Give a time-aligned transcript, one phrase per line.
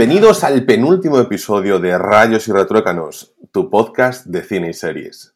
[0.00, 5.34] Bienvenidos al penúltimo episodio de Rayos y Retruécanos, tu podcast de cine y series.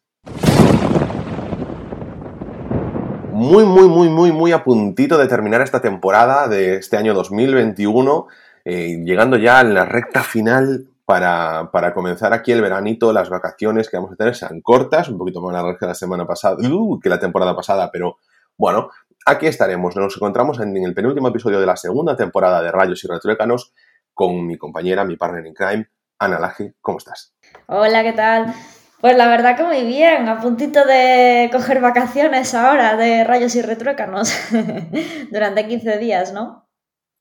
[3.31, 8.25] Muy, muy, muy, muy, muy a puntito de terminar esta temporada de este año 2021,
[8.65, 13.97] eh, llegando ya a la recta final para, comenzar aquí el veranito, las vacaciones que
[13.97, 17.09] vamos a tener sean cortas, un poquito más largas que la semana pasada, uh, que
[17.09, 18.17] la temporada pasada, pero
[18.57, 18.89] bueno,
[19.27, 19.95] aquí estaremos.
[19.95, 23.73] Nos encontramos en, el penúltimo episodio de la segunda temporada de Rayos y Retruécanos
[24.15, 26.73] con mi compañera, mi partner in crime, Ana Laje.
[26.81, 27.35] ¿Cómo estás?
[27.67, 28.53] Hola, ¿qué tal?
[29.01, 33.61] Pues la verdad que muy bien, a puntito de coger vacaciones ahora de rayos y
[33.61, 34.33] retruécanos
[35.31, 36.64] durante 15 días, ¿no?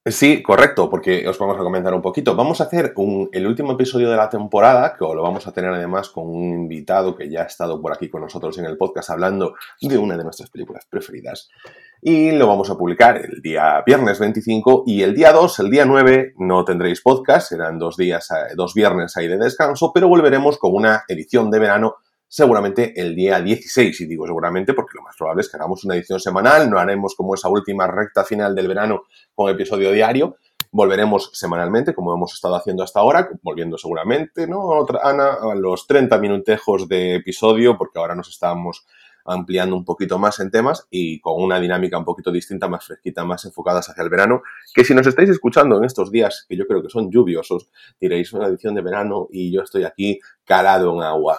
[0.06, 2.36] Sí, correcto, porque os vamos a comentar un poquito.
[2.36, 2.92] Vamos a hacer
[3.32, 7.16] el último episodio de la temporada, que lo vamos a tener además con un invitado
[7.16, 10.24] que ya ha estado por aquí con nosotros en el podcast hablando de una de
[10.24, 11.48] nuestras películas preferidas.
[12.02, 15.86] Y lo vamos a publicar el día viernes 25 y el día 2, el día
[15.86, 20.58] 9, no tendréis podcast, serán dos días, eh, dos viernes ahí de descanso, pero volveremos
[20.58, 21.96] con una edición de verano
[22.34, 24.00] seguramente el día 16.
[24.00, 27.14] Y digo seguramente porque lo más probable es que hagamos una edición semanal, no haremos
[27.14, 29.04] como esa última recta final del verano
[29.36, 30.36] con episodio diario.
[30.72, 35.34] Volveremos semanalmente, como hemos estado haciendo hasta ahora, volviendo seguramente, ¿no, Ana?
[35.42, 38.84] A los 30 minutejos de episodio, porque ahora nos estamos
[39.24, 43.24] ampliando un poquito más en temas y con una dinámica un poquito distinta, más fresquita,
[43.24, 44.42] más enfocadas hacia el verano,
[44.74, 47.68] que si nos estáis escuchando en estos días, que yo creo que son lluviosos,
[48.00, 51.38] diréis una edición de verano y yo estoy aquí calado en agua.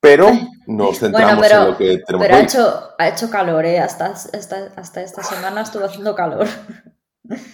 [0.00, 0.30] Pero
[0.66, 3.80] nos centramos en lo que tenemos Pero ha hecho, ha hecho calor, ¿eh?
[3.80, 6.46] Hasta, hasta, esta semana estuvo haciendo calor.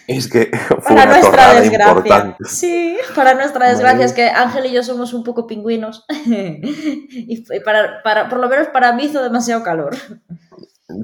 [0.07, 2.37] Es que fue para nuestra desgracia.
[2.45, 6.05] Sí, para nuestra desgracia es que Ángel y yo somos un poco pingüinos.
[6.27, 9.97] y para, para, por lo menos para mí hizo demasiado calor.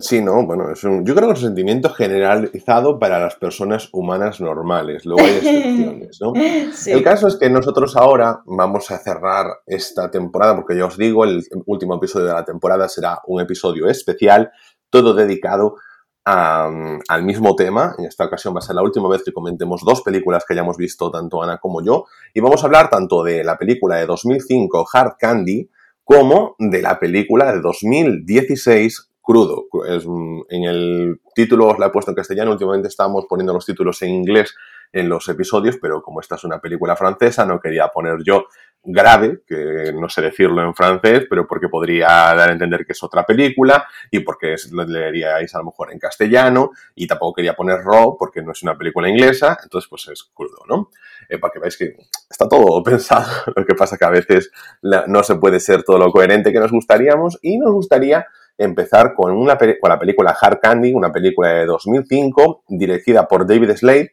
[0.01, 3.89] Sí, no, bueno, es un, yo creo que es un sentimiento generalizado para las personas
[3.93, 6.33] humanas normales, luego hay excepciones, ¿no?
[6.35, 11.25] El caso es que nosotros ahora vamos a cerrar esta temporada, porque ya os digo,
[11.25, 14.51] el último episodio de la temporada será un episodio especial,
[14.91, 15.77] todo dedicado
[16.25, 17.95] al mismo tema.
[17.99, 20.77] En esta ocasión va a ser la última vez que comentemos dos películas que hayamos
[20.77, 22.05] visto tanto Ana como yo,
[22.35, 25.71] y vamos a hablar tanto de la película de 2005, Hard Candy,
[26.05, 29.67] como de la película de 2016, crudo.
[29.87, 30.05] Es,
[30.49, 34.09] en el título os la he puesto en castellano, últimamente estábamos poniendo los títulos en
[34.11, 34.57] inglés
[34.93, 38.47] en los episodios, pero como esta es una película francesa, no quería poner yo
[38.83, 43.03] grave, que no sé decirlo en francés, pero porque podría dar a entender que es
[43.05, 48.17] otra película y porque leeríais a lo mejor en castellano y tampoco quería poner raw
[48.19, 50.91] porque no es una película inglesa, entonces pues es crudo, ¿no?
[51.29, 51.95] Eh, para que veáis que
[52.29, 54.51] está todo pensado, lo que pasa que a veces
[54.83, 58.27] no se puede ser todo lo coherente que nos gustaríamos y nos gustaría
[58.61, 63.73] empezar con, una, con la película Hard Candy, una película de 2005 dirigida por David
[63.75, 64.13] Slade,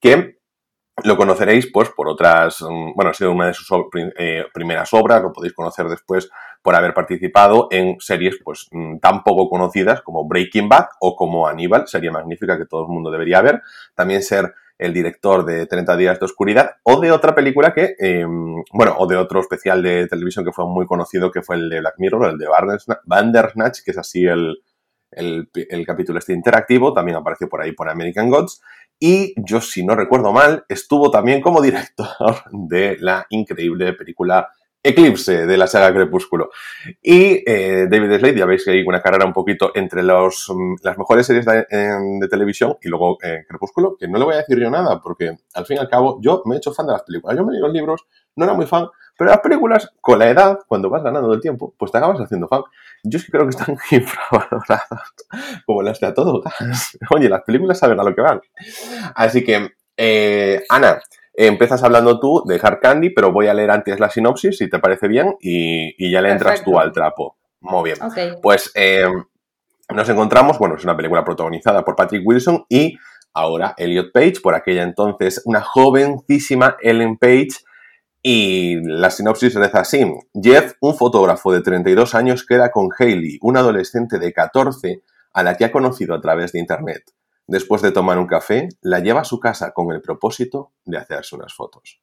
[0.00, 0.36] que
[1.04, 3.68] lo conoceréis pues por otras, mm, bueno, ha sido una de sus
[4.18, 6.30] eh, primeras obras, lo podéis conocer después
[6.62, 11.46] por haber participado en series pues mm, tan poco conocidas como Breaking Bad o como
[11.46, 13.62] Aníbal, serie magnífica que todo el mundo debería ver.
[13.94, 18.62] También ser el director de 30 días de oscuridad, o de otra película que, em,
[18.72, 21.80] bueno, o de otro especial de televisión que fue muy conocido, que fue el de
[21.80, 22.46] Black Mirror, el de
[23.04, 24.58] Bandersnatch, que es así el,
[25.10, 28.60] el, el, capítulo este interactivo, también apareció por ahí por American Gods,
[28.98, 34.50] y yo, si no recuerdo mal, estuvo también como director de la increíble película
[34.86, 36.50] Eclipse de la saga Crepúsculo.
[37.02, 40.76] Y eh, David Slade, ya veis que hay una carrera un poquito entre los, mm,
[40.82, 44.58] las mejores series de, televisión y luego eh, Crepúsculo, que no le voy a decir
[44.58, 47.02] yo nada, porque al fin y al cabo yo me he hecho fan de las
[47.02, 47.36] películas.
[47.36, 50.58] Yo me leí los libros, no era muy fan, pero las películas, con la edad,
[50.68, 52.62] cuando vas ganando el tiempo, pues te acabas haciendo fan.
[53.02, 55.14] Yo sí creo que están infravaloradas,
[55.64, 56.42] como las de a todo
[57.10, 58.40] Oye, las películas saben a lo que van.
[59.14, 61.00] Así que, eh, Ana,
[61.38, 64.78] Empiezas hablando tú de Hard Candy, pero voy a leer antes la sinopsis, si te
[64.78, 67.36] parece bien, y, ya le entras tú al trapo.
[67.60, 67.98] Muy bien.
[68.40, 69.04] Pues eh,
[69.94, 72.96] nos encontramos, bueno, es una película protagonizada por Patrick Wilson y
[73.34, 77.48] ahora Elliot Page, por aquella entonces una jovencísima Ellen Page.
[78.22, 80.04] Y la sinopsis reza así.
[80.34, 85.02] Jeff, un fotógrafo de 32 años, queda con Hailey, una adolescente de 14
[85.32, 87.04] a la que ha conocido a través de Internet.
[87.46, 91.36] Después de tomar un café, la lleva a su casa con el propósito de hacerse
[91.36, 92.00] unas fotos.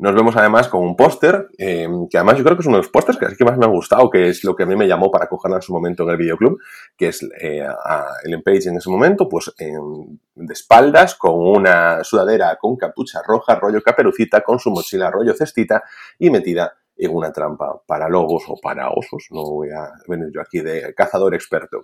[0.00, 2.82] Nos vemos además con un póster, em, que además yo creo que es uno de
[2.82, 5.10] los pósters que, más me ha gustado, que es lo que a mí me llamó
[5.10, 6.60] para cogerla en su momento en el videoclub,
[6.96, 8.06] que es eh, a
[8.44, 14.42] Page en ese momento, pues de espaldas, con una sudadera con capucha roja, rollo caperucita,
[14.42, 15.82] con su mochila rollo cestita
[16.16, 19.26] y metida en una trampa para lobos o para osos.
[19.30, 21.80] No voy a venir yo aquí de cazador experto.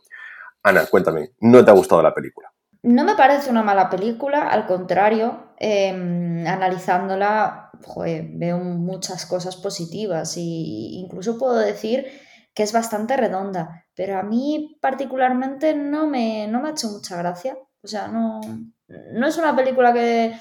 [0.62, 2.52] Ana, cuéntame, ¿no te ha gustado la película?
[2.84, 10.40] No me parece una mala película, al contrario, em, analizándola veo muchas cosas positivas e
[10.40, 12.06] incluso puedo decir
[12.54, 17.16] que es bastante redonda, pero a mí particularmente no me, no me ha hecho mucha
[17.16, 17.56] gracia.
[17.82, 18.40] O sea, no,
[18.88, 20.34] no es una película que,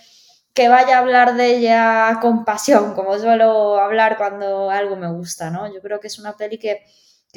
[0.54, 5.50] que vaya a hablar de ella con pasión, como suelo hablar cuando algo me gusta,
[5.50, 5.74] ¿no?
[5.74, 6.84] Yo creo que es una peli que,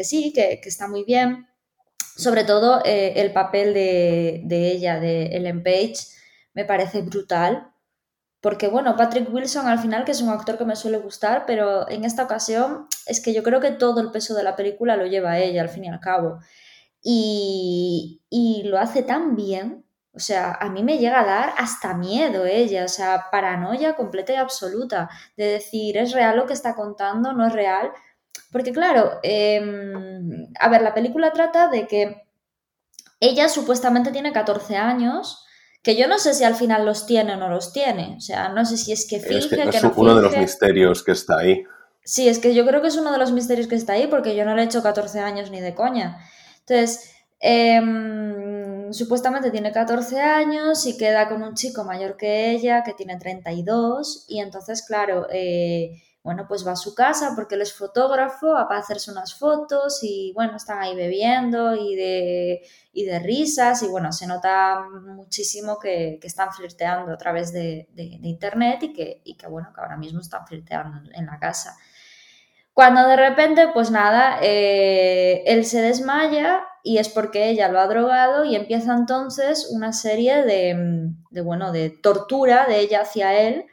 [0.05, 1.49] sí, que, está muy bien.
[2.17, 5.97] Sobre todo eh, el papel de, de, ella, de Ellen Page,
[6.55, 7.71] me parece brutal.
[8.41, 11.89] Porque bueno, Patrick Wilson al final, que es un actor que me suele gustar, pero
[11.89, 15.07] en esta ocasión es que yo creo que todo el peso de la película lo
[15.07, 16.41] lleva ella, al fin y al cabo.
[17.03, 19.87] Y, y lo hace tan bien
[20.17, 24.33] o sea, a mí me llega a dar hasta miedo ella, o sea, paranoia completa
[24.33, 27.35] y absoluta de decir, ¿es real lo que está contando?
[27.35, 27.93] ¿No es real?
[28.53, 32.23] Porque claro, em, a ver, la película trata de que
[33.21, 35.45] ella supuestamente tiene 14 años,
[35.83, 38.15] que yo no sé si al final los tiene o no los tiene.
[38.17, 41.13] O sea, no sé si es que finge, que, es uno de los misterios que
[41.13, 41.65] está ahí.
[42.05, 44.37] Sí, es que yo creo que es uno de los misterios que está ahí porque
[44.37, 46.19] yo no le he hecho 14 años ni de coña.
[46.61, 47.11] Entonces,
[47.41, 47.81] eh,
[48.93, 54.27] supuestamente tiene 14 años y queda con un chico mayor que ella, que tiene 32,
[54.29, 58.67] y entonces, claro, eh, bueno, pues va a su casa porque él es fotógrafo, va
[58.69, 62.63] a hacerse unas fotos y, bueno, están ahí bebiendo y de,
[62.93, 68.83] y de risas y, bueno, se nota muchísimo que, están flirteando a través de, internet
[68.83, 71.77] y que, y que, bueno, que ahora mismo están flirteando en la casa.
[72.73, 77.87] Cuando de repente, pues nada, eh, él se desmaya y es porque ella lo ha
[77.87, 83.67] drogado y empieza entonces una serie de, de, bueno, de tortura de ella hacia él,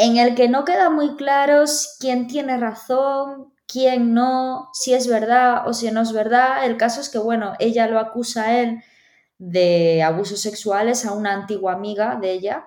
[0.00, 1.64] en el que no queda muy claro
[1.98, 6.64] quién tiene razón, quién no, si es verdad o si no es verdad.
[6.64, 8.82] El caso es que, bueno, ella lo acusa a él
[9.38, 12.64] de abusos sexuales a una antigua amiga de ella,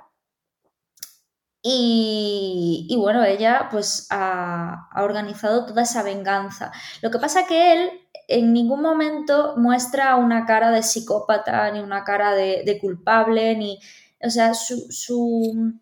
[1.65, 6.73] y, bueno, ella pues ha, organizado toda esa venganza.
[7.01, 7.89] Lo que pasa que él
[8.27, 13.79] en ningún momento muestra una cara de psicópata, ni una cara de, culpable, ni...
[14.25, 15.73] O sea, su, su,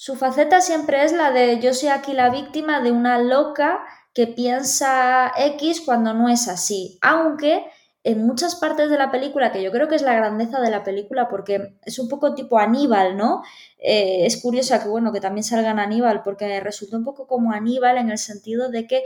[0.00, 3.80] su faceta siempre es la de yo soy aquí la víctima de una loca
[4.14, 6.96] que piensa X cuando no es así.
[7.02, 7.66] Aunque
[8.02, 10.84] en muchas partes de la película, que yo creo que es la grandeza de la
[10.84, 13.42] película, porque es un poco tipo Aníbal, ¿no?
[13.76, 17.98] Eh, es curiosa que, bueno, que también salgan Aníbal, porque resulta un poco como Aníbal
[17.98, 19.02] en el sentido de que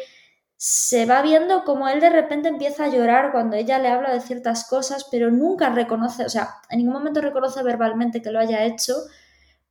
[0.57, 4.21] se va viendo como él de repente empieza a llorar cuando ella le habla de
[4.21, 8.65] ciertas cosas, pero nunca reconoce, o sea, en ningún momento reconoce verbalmente que lo haya
[8.65, 8.95] hecho,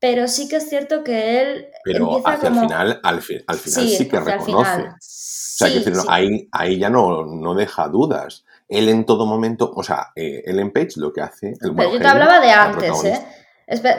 [0.03, 1.67] pero sí que es cierto que él.
[1.85, 4.81] Pero hacia el final, al, final sí, que reconoce.
[4.81, 9.81] O sea, que ahí, ahí ya no, no deja dudas él en todo momento, o
[9.81, 11.53] sea, eh, Ellen Page lo que hace...
[11.61, 13.21] El, Pero yo te hablaba de antes, ¿eh?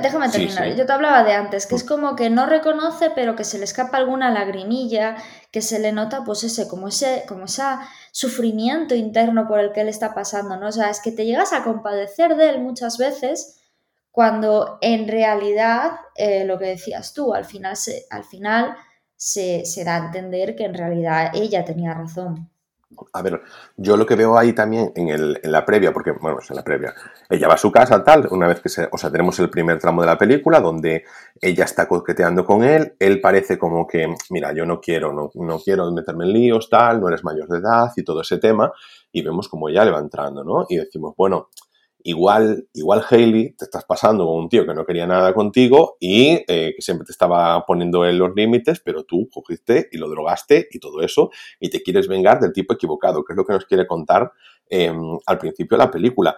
[0.02, 0.74] déjame terminar.
[0.74, 3.64] Yo te hablaba de antes, que es como que no reconoce, pero que se le
[3.64, 5.16] escapa alguna lagrimilla,
[5.50, 7.62] que se le nota, pues ese, como ese, como ese
[8.12, 10.68] sufrimiento interno por el que él está pasando, ¿no?
[10.68, 13.63] O sea, es que te llegas a compadecer de él muchas veces
[14.14, 18.76] cuando en realidad, eh, lo que decías tú, al final, se, al final
[19.16, 22.48] se, da a entender que en realidad ella tenía razón.
[23.12, 23.40] A ver,
[23.76, 26.54] yo lo que veo ahí también en, el, en la previa, porque, bueno, es en
[26.54, 26.94] la previa,
[27.28, 29.80] ella va a su casa, tal, una vez que se, o sea, tenemos el primer
[29.80, 31.02] tramo de la película donde
[31.40, 35.58] ella está coqueteando con él, él parece como que, mira, yo no quiero, no, no
[35.58, 38.70] quiero meterme en líos, tal, no eres mayor de edad y todo ese tema,
[39.10, 40.66] y vemos como ella le va entrando, ¿no?
[40.68, 41.48] Y decimos, bueno,
[42.04, 46.44] igual, igual Hailey te estás pasando con un tío que no quería nada contigo y
[46.46, 50.68] eh, que siempre te estaba poniendo en los límites, pero tú cogiste y lo drogaste
[50.70, 53.64] y todo eso y te quieres vengar del tipo equivocado, que es lo que nos
[53.64, 54.30] quiere contar
[54.68, 56.36] em, al principio de la película.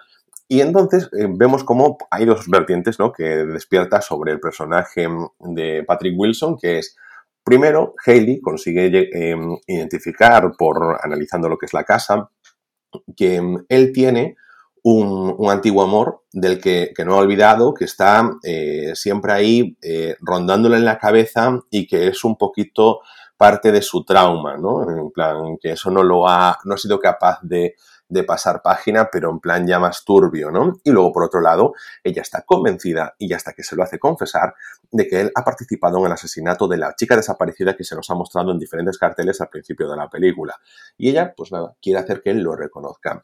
[0.49, 3.13] Y entonces eh, vemos cómo hay dos vertientes ¿no?
[3.13, 5.09] que despierta sobre el personaje
[5.41, 6.97] de Patrick Wilson, que es
[7.43, 12.29] Primero, Hailey consigue em, identificar, por analizando lo que es la casa,
[13.17, 14.37] que em, él tiene
[14.89, 20.77] un, antiguo amor del que, no ha olvidado, que está eh, siempre ahí eh, rondándole
[20.77, 23.01] en la cabeza y que es un poquito
[23.37, 24.89] parte de su trauma, ¿no?
[24.89, 27.75] En plan, que eso no lo ha, no ha sido capaz de,
[28.09, 30.79] de pasar página, pero en plan ya más turbio, ¿no?
[30.85, 31.75] Y luego, por otro lado,
[32.05, 34.55] ella está convencida, y hasta que se lo hace confesar,
[34.93, 38.09] de que él ha participado en el asesinato de la chica desaparecida que se nos
[38.09, 40.55] ha mostrado en diferentes carteles al principio de la película.
[40.97, 43.21] Y ella, pues nada, quiere hacer que él lo reconozca.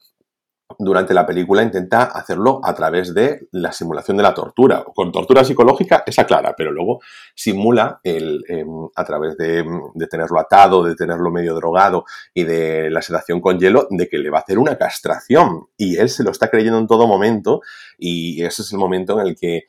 [0.78, 4.84] Durante la película intenta hacerlo a través de la simulación de la tortura.
[4.94, 7.00] Con tortura psicológica, esa clara, pero luego
[7.34, 9.64] simula el, em, a través de,
[9.94, 14.18] de, tenerlo atado, de tenerlo medio drogado y de la sedación con hielo, de que
[14.18, 15.66] le va a hacer una castración.
[15.76, 17.60] Y él se lo está creyendo en todo momento
[17.98, 19.64] y ese es el momento en el que...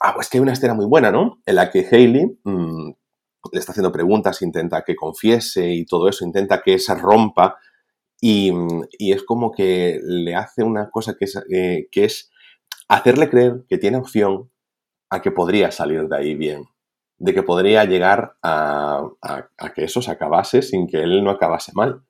[0.00, 1.40] Ah, pues que hay una escena muy buena, ¿no?
[1.46, 2.90] En la que Hayley mm,
[3.50, 7.56] le está haciendo preguntas, intenta que confiese y todo eso, intenta que se rompa
[8.24, 8.52] y,
[9.12, 12.30] es como que le hace una cosa que es, eh, que es
[12.86, 14.48] hacerle creer que tiene opción
[15.10, 16.66] a que podría salir de ahí bien,
[17.18, 19.02] de que podría llegar a,
[19.74, 22.02] que eso se acabase sin que él no acabase mal.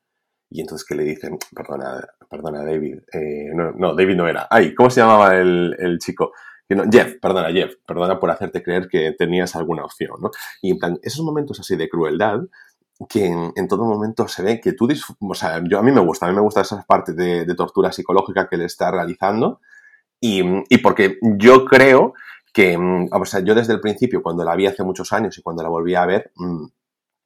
[0.51, 4.91] Y entonces que le dicen, perdona, perdona David, eh, no, David no era, ay, ¿cómo
[4.91, 6.31] se llamaba el, chico?
[6.91, 10.29] Jeff, perdona, Jeff, perdona por hacerte creer que tenías alguna opción, ¿no?
[10.61, 12.41] Y en esos momentos así de crueldad
[13.09, 14.87] que en, todo momento se ve que tú,
[15.19, 17.91] o sea, yo a mí me gusta, a mí me gusta esa parte de, tortura
[17.91, 19.59] psicológica que le está realizando
[20.19, 20.43] y,
[20.77, 22.13] porque yo creo
[22.53, 22.77] que,
[23.11, 25.69] o sea, yo desde el principio, cuando la vi hace muchos años y cuando la
[25.69, 26.65] volví a ver, mm,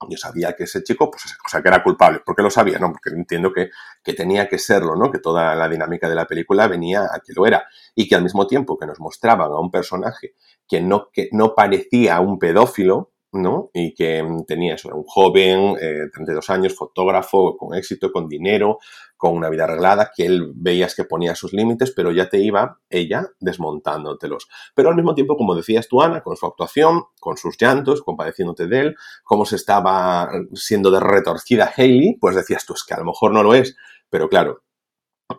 [0.09, 2.21] yo sabía que ese chico, pues, o sea, que era culpable.
[2.25, 2.79] ¿Por qué lo sabía?
[2.79, 3.71] No, porque entiendo que,
[4.03, 5.12] que, tenía que serlo, ¿no?
[5.12, 7.65] Que toda la dinámica de la película venía a que lo era.
[7.95, 10.36] Y que al mismo tiempo que nos mostraban a un personaje
[10.67, 13.70] que no, que no parecía un pedófilo, ¿no?
[13.74, 18.27] Y que mm, tenía eso, era un joven, eh, 32 años, fotógrafo, con éxito, con
[18.27, 18.79] dinero,
[19.15, 22.79] con una vida arreglada, que él veías que ponía sus límites, pero ya te iba
[22.89, 24.48] ella desmontándotelos.
[24.75, 28.67] Pero al mismo tiempo, como decías tú, Ana, con su actuación, con sus llantos, compadeciéndote
[28.67, 33.00] de él, cómo se estaba siendo de retorcida Hailey, pues decías tú, es que a
[33.00, 33.75] lo mejor no lo es,
[34.10, 34.63] pero claro,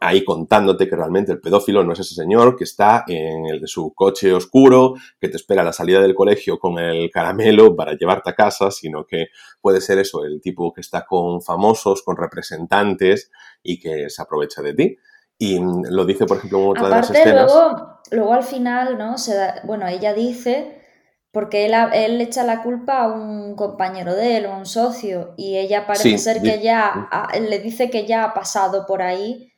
[0.00, 3.94] ahí contándote que realmente el pedófilo no es ese señor que está en el, su
[3.94, 8.30] coche oscuro, que te espera a la salida del colegio con el caramelo para llevarte
[8.30, 9.28] a casa, sino que
[9.60, 13.30] puede ser eso, el tipo que está con famosos, con representantes
[13.62, 14.96] y que se aprovecha de ti.
[15.38, 17.52] Y lo dice, por ejemplo, en otra de las escenas.
[17.52, 19.16] Luego, luego al final, ¿no?
[19.18, 20.82] Se bueno, ella dice,
[21.30, 25.34] porque él, él echa la culpa a un compañero de él o a un socio,
[25.36, 27.08] y ella parece ser que ya
[27.40, 29.52] le dice que ya ha pasado por ahí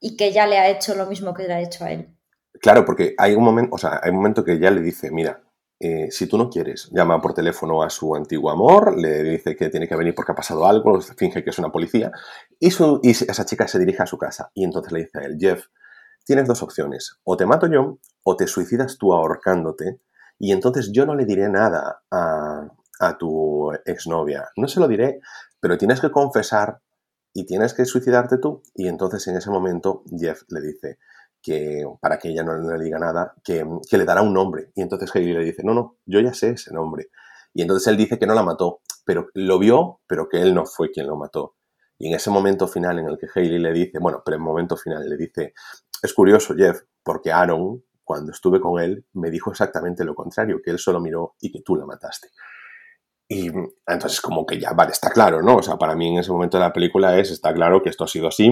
[0.00, 2.16] y que ya le ha hecho lo mismo que le ha hecho a él.
[2.60, 5.42] Claro, porque hay un momento, o sea, hay un momento que ya le dice, mira,
[5.78, 9.70] eh, si tú no quieres, llama por teléfono a su antiguo amor, le dice que
[9.70, 12.10] tiene que venir porque ha pasado algo, finge que es una policía,
[12.58, 14.50] y, su, esa chica se dirige a su casa.
[14.54, 15.66] Y entonces le dice a él, Jeff,
[16.24, 20.00] tienes dos opciones, o te mato yo, o te suicidas tú ahorcándote,
[20.38, 22.68] y entonces yo no le diré nada a,
[23.00, 24.50] a tu exnovia.
[24.56, 25.20] No se lo diré,
[25.60, 26.80] pero tienes que confesar
[27.32, 28.62] y tienes que suicidarte tú.
[28.74, 30.98] Y entonces en ese momento Jeff le dice
[31.42, 34.72] que, para que ella no, le diga nada, que, le dará un nombre.
[34.74, 37.10] Y entonces Hayley le dice, no, no, yo ya sé ese nombre.
[37.54, 40.66] Y entonces él dice que no la mató, pero lo vio, pero que él no
[40.66, 41.56] fue quien lo mató.
[41.98, 44.76] Y en ese momento final en el que Hayley le dice, bueno, pero en momento
[44.76, 45.52] final le dice,
[46.02, 50.70] es curioso, Jeff, porque Aaron, cuando estuve con él, me dijo exactamente lo contrario, que
[50.70, 52.28] él solo miró y que tú la mataste.
[53.32, 53.48] Y
[53.86, 55.58] entonces como que ya, vale, está claro, ¿no?
[55.58, 58.02] O sea, para mí en ese momento de la película es, está claro que esto
[58.02, 58.50] ha sido así.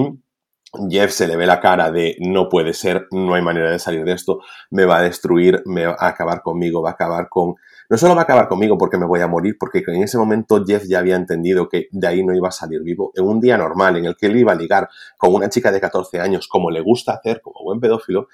[0.89, 4.05] Jeff se le ve la cara de no puede ser, no hay manera de salir
[4.05, 7.55] de esto, me va a destruir, me va a acabar conmigo, va a acabar con...
[7.89, 10.63] No solo va a acabar conmigo porque me voy a morir, porque en ese momento
[10.65, 13.11] Jeff ya había entendido que de ahí no iba a salir vivo.
[13.15, 15.81] En un día normal en el que él iba a ligar con una chica de
[15.81, 18.29] 14 años, como le gusta hacer, como buen pedófilo,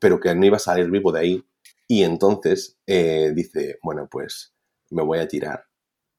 [0.00, 1.44] pero que no iba a salir vivo de ahí.
[1.86, 4.54] Y entonces eh, dice, bueno, pues
[4.88, 5.64] me voy a tirar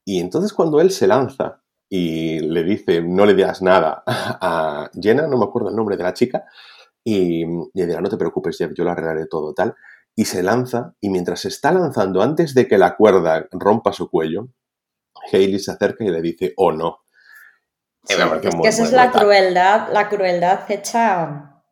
[0.04, 5.26] y entonces cuando él se lanza y le dice, no le digas nada a Jenna,
[5.26, 6.44] no me acuerdo el nombre de la chica,
[7.02, 7.44] y,
[7.74, 9.74] le dirá, no te preocupes, Jeff, yo lo arreglaré todo, tal,
[10.16, 14.10] y se lanza, y mientras se está lanzando, antes de que la cuerda rompa su
[14.10, 14.48] cuello,
[15.32, 17.04] Hailey se acerca y le dice, oh no.
[18.08, 21.62] es que esa es la crueldad, la crueldad hecha,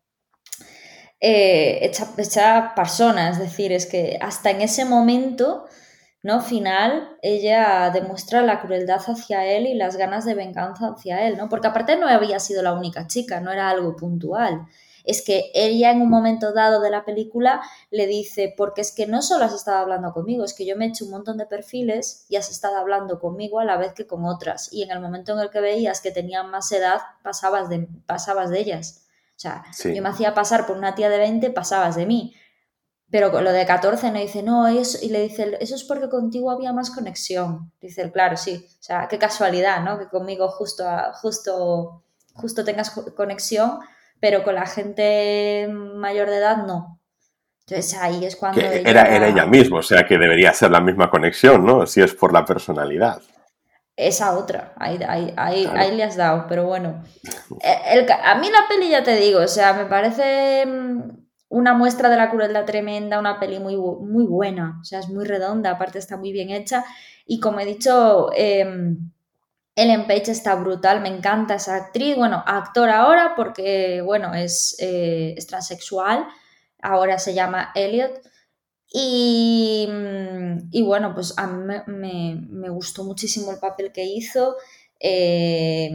[1.21, 5.67] eh, hecha, hecha persona, es decir, es que hasta en ese momento
[6.23, 6.41] ¿no?
[6.41, 11.49] Final, ella demuestra la crueldad hacia él y las ganas de venganza hacia él, ¿no?
[11.49, 14.67] Porque aparte no había sido la única chica, no era algo puntual.
[15.05, 17.61] Es que ella en un momento dado de la película
[17.91, 20.85] le dice, porque es que no solo has estado hablando conmigo, es que yo me
[20.85, 24.07] he hecho un montón de perfiles y has estado hablando conmigo a la vez que
[24.07, 24.73] con otras.
[24.73, 28.51] Y en el momento en el que veías que tenían más edad, pasabas de, pasabas
[28.51, 29.03] de ellas.
[29.37, 32.37] O sea, yo me hacía pasar por una tía de 20, pasabas de mí.
[33.13, 36.51] Pero lo de 14 no dice, no, eso, y le dice, eso es porque contigo
[36.51, 37.71] había más conexión.
[37.79, 39.99] Dice, claro, sí, o sea, qué casualidad, ¿no?
[39.99, 40.83] Que conmigo justo,
[41.21, 43.81] justo, justo tengas conexión,
[44.19, 47.01] pero con la gente mayor de edad no.
[47.67, 48.63] Entonces ahí es cuando...
[48.63, 51.87] Era, era ella misma, o sea que debería ser la misma conexión, ¿no?
[51.87, 53.21] Si es por la personalidad.
[53.95, 54.99] esa otra, ahí,
[55.37, 57.05] ahí, le has dado, pero bueno.
[57.63, 61.22] Eh, a mí la peli ya te digo, o sea, me parece mm,
[61.53, 65.27] una muestra de la crueldad tremenda, una peli muy, muy buena, o sea, es muy
[65.27, 66.85] redonda, aparte está muy bien hecha
[67.27, 68.65] y como he dicho, eh,
[69.77, 75.35] Ellen Page está brutal, me encanta esa actriz, bueno, actor ahora porque, bueno, es, eh,
[75.37, 76.27] es transexual,
[76.81, 78.21] ahora se llama Elliot.
[78.95, 79.89] Y,
[80.71, 84.57] y, bueno, pues a mí me, gustó muchísimo el papel que hizo.
[85.01, 85.91] Eh,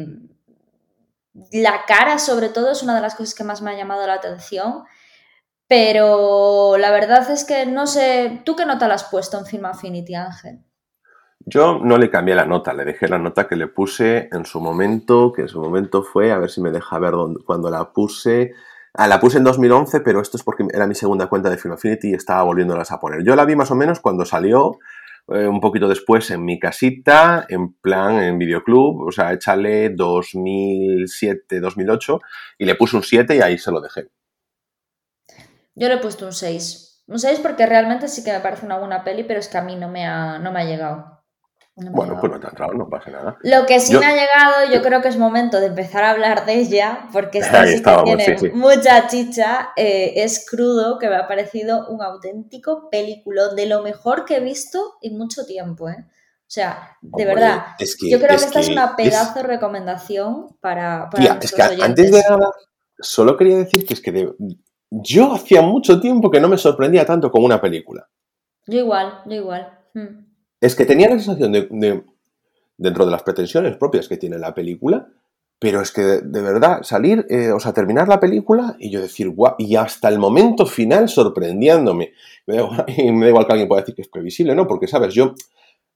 [1.52, 4.16] la cara, sobre todo, es una de las cosas que más me ha llamado la
[4.16, 4.84] atención.
[5.68, 9.66] Pero la verdad es que no sé, ¿tú qué nota le has puesto en Film
[9.66, 10.60] Affinity, Ángel?
[11.46, 14.60] Yo no le cambié la nota, le dejé la nota que le puse en su
[14.60, 17.92] momento, que en su momento fue, a ver si me deja ver dónde, cuando la
[17.94, 18.54] puse.
[18.94, 21.74] Ah, la puse en 2011, pero esto es porque era mi segunda cuenta de Film
[21.74, 23.24] Affinity y estaba volviéndolas a poner.
[23.24, 24.80] Yo la vi más o menos cuando salió,
[25.30, 31.60] eh, un poquito después en mi casita, en plan en videoclub, o sea, échale 2007,
[31.60, 32.20] 2008,
[32.58, 34.08] y le puse un 7 y ahí se lo dejé.
[35.78, 37.04] Yo le he puesto un 6.
[37.08, 39.62] Un 6 porque realmente sí que me parece una buena peli, pero es que a
[39.62, 41.22] mí no me ha, no me ha llegado.
[41.76, 43.38] bueno, pues no te ha entrado, no pasa nada.
[43.44, 46.48] Lo que sí me ha llegado, yo creo que es momento de empezar a hablar
[46.48, 51.28] de ella, porque esta sí que tiene mucha chicha, eh, es crudo, que me ha
[51.28, 56.08] parecido un auténtico película de lo mejor que he visto en mucho tiempo, ¿eh?
[56.10, 57.66] O sea, de verdad,
[58.10, 62.22] yo creo que esta es una pedazo de recomendación para, para es que antes de
[62.22, 62.52] nada,
[63.00, 64.34] solo quería decir que es que de,
[64.89, 68.08] yo hacía mucho tiempo que no me sorprendía tanto con una película.
[68.65, 69.79] Yo igual, yo igual.
[69.94, 70.25] Hmm.
[70.60, 72.03] Es que tenía la sensación de,
[72.77, 75.08] dentro de las pretensiones propias que tiene la película,
[75.60, 79.29] pero es que de, verdad salir, eh, o sea, terminar la película y yo decir,
[79.29, 82.13] guau, y hasta el momento final sorprendiéndome.
[82.46, 84.67] Me da, igual, me da igual que alguien pueda decir que es previsible, ¿no?
[84.67, 85.13] Porque, ¿sabes?
[85.13, 85.34] Yo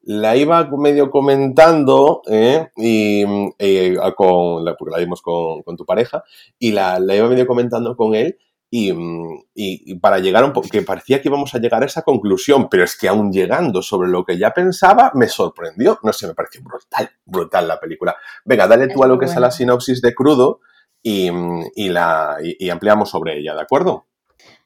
[0.04, 2.70] la iba medio comentando, ¿eh?
[2.76, 3.24] y,
[3.60, 6.24] eh, con, porque la vimos con, tu pareja,
[6.58, 8.38] y la, la iba medio comentando con él,
[8.72, 12.70] Mm, y, para llegar un poco, que parecía que íbamos a llegar a esa conclusión,
[12.70, 16.00] pero es que aún llegando sobre lo que ya pensaba, me sorprendió.
[16.04, 18.16] No sé, me pareció brutal, brutal la película.
[18.46, 20.62] Venga, dale tú a lo que es la sinopsis de Crudo
[21.04, 24.08] y, la, y, ampliamos sobre ella, ¿de acuerdo?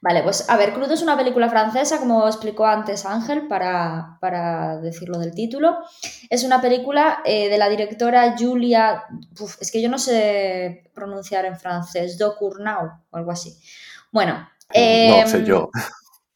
[0.01, 4.77] Vale, pues a ver, Crudo es una película francesa, como explicó antes Ángel, para, para
[4.77, 5.79] decirlo del título.
[6.29, 9.03] Es una película eh, de la directora Julia,
[9.59, 13.57] es que yo no sé pronunciar en francés, Docournau o algo así.
[14.15, 15.69] Bueno, no sé yo.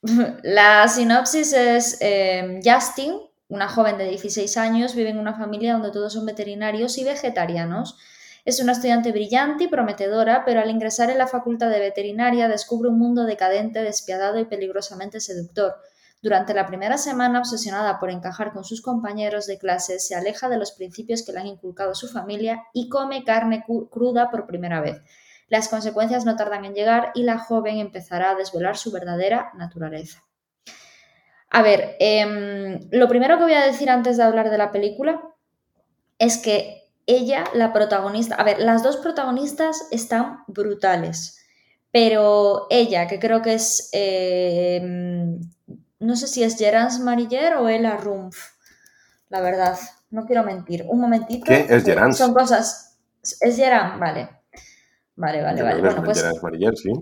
[0.03, 5.71] Em, la sinopsis es em, Justin, una joven de 16 años, vive en una familia
[5.71, 7.97] donde todos son veterinarios y vegetarianos.
[8.43, 12.89] Es una estudiante brillante y prometedora, pero al ingresar en la facultad de veterinaria descubre
[12.89, 15.77] un mundo decadente, despiadado y peligrosamente seductor.
[16.21, 20.57] Durante la primera semana, obsesionada por encajar con sus compañeros de clase, se aleja de
[20.57, 25.01] los principios que le han inculcado su familia y come carne cruda por primera vez.
[25.49, 30.23] Las consecuencias no tardan en llegar y la joven empezará a desvelar su verdadera naturaleza.
[31.49, 35.21] A ver, em, lo primero que voy a decir antes de hablar de la película
[36.19, 41.39] es que ella, la protagonista, a ver, las dos protagonistas están brutales,
[41.91, 45.39] pero ella, que creo que es, em,
[45.99, 48.37] no sé si es Gerance Mariller o Ella Rumpf,
[49.29, 49.77] la verdad,
[50.11, 50.85] no quiero mentir.
[50.87, 51.45] Un momentito.
[51.45, 52.23] ¿Qué es Gerance?
[52.23, 52.97] Son cosas.
[53.41, 54.38] Es Gerance, vale.
[55.19, 55.81] Vale, vale, vale.
[55.81, 56.93] Bueno, pues, Mariller, sí.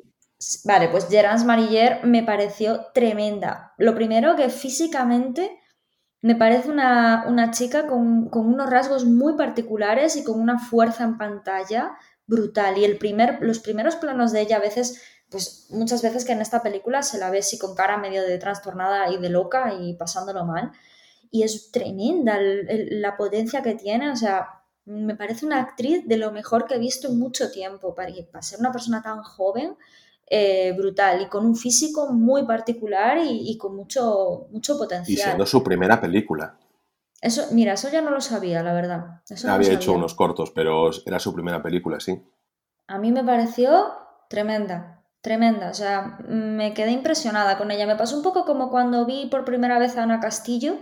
[0.65, 3.73] Vale, pues Gerance Mariller me pareció tremenda.
[3.77, 5.59] Lo primero que físicamente
[6.21, 11.95] me parece una, chica con, unos rasgos muy particulares y con una fuerza en pantalla
[12.25, 12.79] brutal.
[12.79, 14.99] Y el primer, los primeros planos de ella a veces,
[15.29, 18.39] pues muchas veces que en esta película se la ve así con cara medio de
[18.39, 20.71] trastornada y de loca y pasándolo mal.
[21.29, 24.56] Y es tremenda la potencia que tiene, o sea,
[24.87, 27.93] me parece una actriz de lo mejor que he visto en mucho tiempo.
[27.93, 28.09] Para,
[28.41, 29.75] ser una persona tan joven,
[30.25, 35.17] eh, brutal y con un físico muy particular y, con mucho, mucho potencial.
[35.17, 36.57] Y siendo su primera película.
[37.21, 39.21] Eso, mira, eso ya no lo sabía, la verdad.
[39.47, 42.23] Había hecho unos cortos, pero era su primera película, sí.
[42.87, 43.91] A mí me pareció
[44.29, 45.69] tremenda, tremenda.
[45.69, 47.85] O sea, me quedé impresionada con ella.
[47.85, 50.77] Me pasó un poco como cuando vi por primera vez a Ana Castillo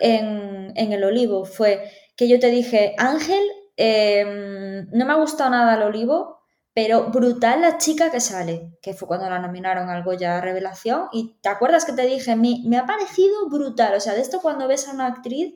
[0.00, 1.44] en, en El Olivo.
[1.44, 3.40] Fue que yo te dije, Ángel,
[3.76, 6.40] em, no me ha gustado nada el olivo,
[6.74, 11.08] pero brutal la chica que sale, que fue cuando la nominaron al Goya Revelación.
[11.12, 13.94] Y te acuerdas que te dije, me, me ha parecido brutal.
[13.94, 15.54] O sea, de esto cuando ves a una actriz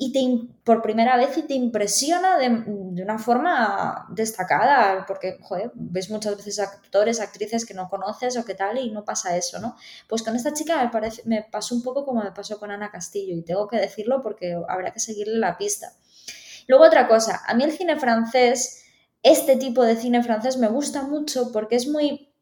[0.00, 6.08] y te, por primera vez y te impresiona de, una forma destacada, porque joder, ves
[6.08, 9.74] muchas veces actores, actrices que no conoces o qué tal y no pasa eso, ¿no?
[10.08, 12.92] Pues con esta chica me, parece, me pasó un poco como me pasó con Ana
[12.92, 15.92] Castillo y tengo que decirlo porque habrá que seguirle la pista.
[16.68, 18.84] Luego otra cosa, a mí el cine francés,
[19.24, 22.32] este tipo de cine francés me gusta mucho porque es muy,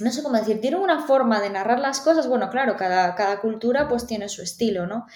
[0.00, 3.40] no sé cómo decir, tiene una forma de narrar las cosas, bueno, claro, cada, cada
[3.40, 5.06] cultura pues tiene su estilo, ¿no?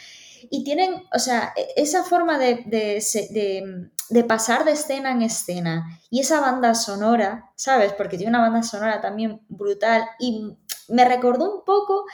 [0.50, 6.20] Y tienen, o sea, e, esa forma de, de, pasar de escena en escena y
[6.20, 7.92] esa banda sonora, ¿sabes?
[7.92, 10.56] Porque tiene una banda sonora también brutal y
[10.88, 12.04] me recordó un poco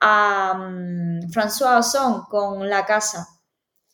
[0.00, 3.28] a um, François Ozon con La Casa.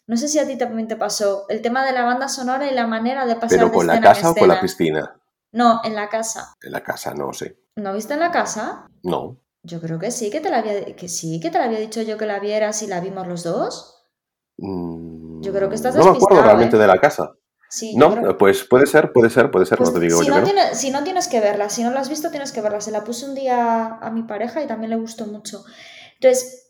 [0.06, 2.74] No sé si a ti también te pasó el tema de la banda sonora y
[2.74, 5.20] la manera de pasar ¿Pero con la casa o con la piscina?
[5.52, 6.54] No, en la casa.
[6.62, 7.58] En la casa, no sé.
[7.76, 8.86] ¿No viste en la casa?
[9.02, 9.38] No.
[9.62, 12.00] Yo creo que sí, que te la había, que sí, que te la había dicho
[12.02, 14.06] yo que la vieras y la vimos los dos.
[14.56, 16.80] Mm, yo creo que estás No me acuerdo realmente ¿eh?
[16.80, 17.32] de la casa.
[17.94, 20.40] no, pues puede ser, puede ser, puede ser, no pues te digo si yo.
[20.40, 22.80] No si no tienes que verla, si no la has visto tienes que verla.
[22.80, 25.64] Se la puse un día a mi pareja y también le gustó mucho.
[26.14, 26.67] Entonces,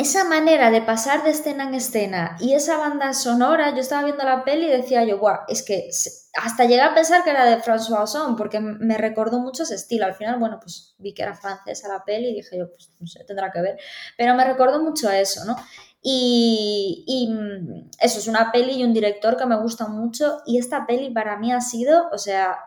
[0.00, 4.24] esa manera de pasar de escena en escena y esa banda sonora, yo estaba viendo
[4.24, 5.90] la peli y decía yo, guau, es que
[6.34, 10.06] hasta llegué a pensar que era de François Ozon porque me recordó mucho ese estilo.
[10.06, 13.06] Al final, bueno, pues vi que era francesa la peli y dije yo, pues no
[13.06, 13.78] sé, tendrá que ver.
[14.16, 15.56] Pero me recordó mucho a eso, ¿no?
[16.00, 20.58] Y, y, mm, eso es una peli y un director que me gusta mucho y
[20.58, 22.58] esta peli para mí ha sido, o sea,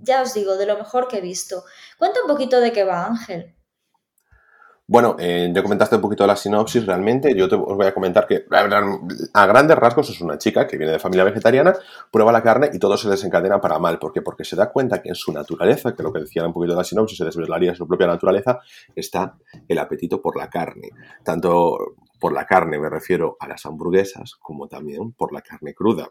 [0.00, 1.64] ya os digo, de lo mejor que he visto.
[1.98, 3.56] Cuenta un poquito de qué va Ángel.
[4.92, 7.34] Bueno, eh, ya comentaste un poquito la sinopsis realmente.
[7.34, 10.92] Yo te, os voy a comentar que a grandes rasgos es una chica que viene
[10.92, 11.72] de familia vegetariana,
[12.10, 13.98] prueba la carne y todo se desencadena para mal.
[13.98, 14.20] ¿Por qué?
[14.20, 16.84] Porque se da cuenta que en su naturaleza, que lo que decía un poquito la
[16.84, 18.60] sinopsis, se desvelaría su propia naturaleza,
[18.94, 20.90] está el apetito por la carne.
[21.24, 26.10] Tanto por la carne me refiero a las hamburguesas como también por la carne cruda.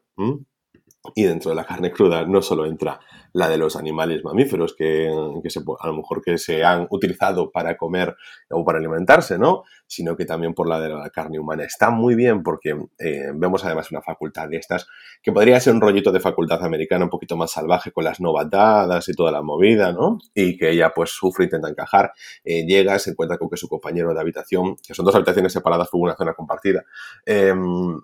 [1.15, 2.99] Y dentro de la carne cruda no solo entra
[3.33, 8.15] la de los animales mamíferos que, a lo mejor que se han utilizado para comer
[8.49, 9.63] o para alimentarse, ¿no?
[9.87, 11.63] Sino que también por la de la carne humana.
[11.63, 14.87] Está muy bien porque eh, vemos además una facultad de estas
[15.21, 19.07] que podría ser un rollito de facultad americana un poquito más salvaje con las novatadas
[19.07, 20.19] y toda la movida, ¿no?
[20.33, 22.11] Y que ella pues sufre, intenta encajar,
[22.43, 25.89] eh, llega, se encuentra con que su compañero de habitación, que son dos habitaciones separadas
[25.89, 26.83] por una zona compartida,
[27.25, 28.01] em,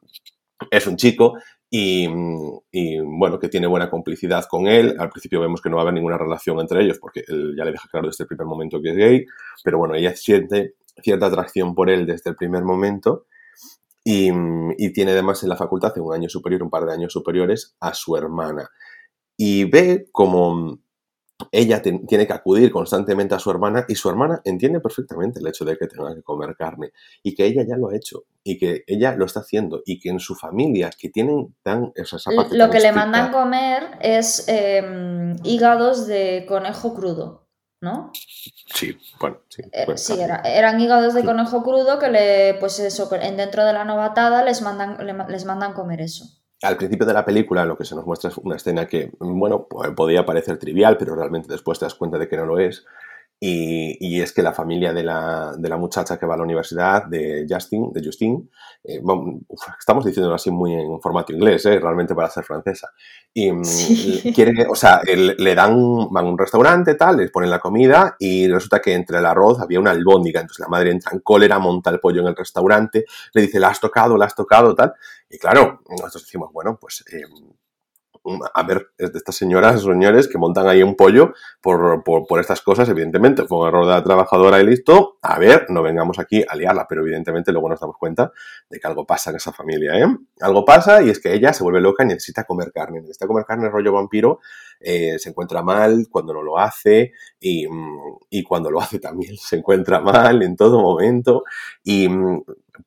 [0.71, 1.37] es un chico
[1.69, 2.07] y,
[3.03, 4.95] bueno, que tiene buena complicidad con él.
[4.99, 7.65] Al principio vemos que no va a haber ninguna relación entre ellos porque él ya
[7.65, 9.25] le deja claro desde el primer momento que es gay,
[9.63, 13.25] pero bueno, ella siente cierta atracción por él desde el primer momento
[14.03, 14.31] y,
[14.77, 17.75] y tiene además en la facultad, en un año superior, un par de años superiores,
[17.81, 18.69] a su hermana.
[19.35, 20.79] Y ve como
[21.51, 25.65] ella tiene que acudir constantemente a su hermana y su hermana entiende perfectamente el hecho
[25.65, 28.83] de que tenga que comer carne y que ella ya lo ha hecho y que
[28.87, 32.69] ella lo está haciendo y que en su familia que tienen tan esa, parte lo
[32.69, 37.47] que le mandan comer es em, hígados de conejo crudo
[37.79, 38.11] ¿no?
[38.73, 39.61] Sí, bueno, sí.
[39.71, 44.43] Eh, sí, eran hígados de conejo crudo que le, pues eso, dentro de la novatada
[44.43, 44.97] les mandan,
[45.29, 48.37] les mandan comer eso al principio de la película lo que se nos muestra es
[48.37, 52.37] una escena que, bueno, podía parecer trivial, pero realmente después te das cuenta de que
[52.37, 52.85] no lo es,
[53.39, 57.05] y, es que la familia de la, de la, muchacha que va a la universidad,
[57.05, 58.49] de Justin, de Justine,
[58.83, 58.99] eh,
[59.79, 62.89] estamos diciéndolo así muy en formato inglés, eh, realmente para ser francesa.
[63.31, 63.63] Y mm,
[64.33, 68.47] quiere, o sea, le dan, van a un restaurante, tal, les ponen la comida y
[68.47, 70.41] resulta que entre el arroz había una albóndiga.
[70.41, 73.67] Entonces la madre entra en cólera, monta el pollo en el restaurante, le dice, la
[73.67, 74.93] has tocado, la has tocado, tal.
[75.29, 77.21] Y claro, nosotros decimos, bueno, pues eh,
[78.53, 83.43] a ver, estas señoras, señores, que montan ahí un pollo por, por, estas cosas, evidentemente,
[83.43, 86.85] fue un error de la trabajadora y listo, a ver, no vengamos aquí a liarla,
[86.87, 88.31] pero evidentemente luego nos damos cuenta
[88.69, 90.05] de que algo pasa en esa familia, ¿eh?
[90.41, 93.45] Algo pasa y es que ella se vuelve loca y necesita comer carne, necesita comer
[93.45, 94.39] carne rollo vampiro,
[94.79, 97.67] eh, se encuentra mal cuando no lo hace y,
[98.29, 101.43] y, cuando lo hace también se encuentra mal en todo momento
[101.83, 102.07] y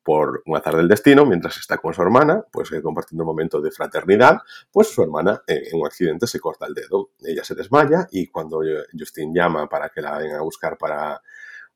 [0.02, 3.60] por un azar del destino, mientras está con su hermana, pues eh, compartiendo un momento
[3.60, 4.38] de fraternidad,
[4.70, 7.10] pues su hermana eh, en un accidente se corta el dedo.
[7.22, 8.60] Ella se desmaya y cuando
[8.96, 11.20] Justin llama para que la venga a buscar para,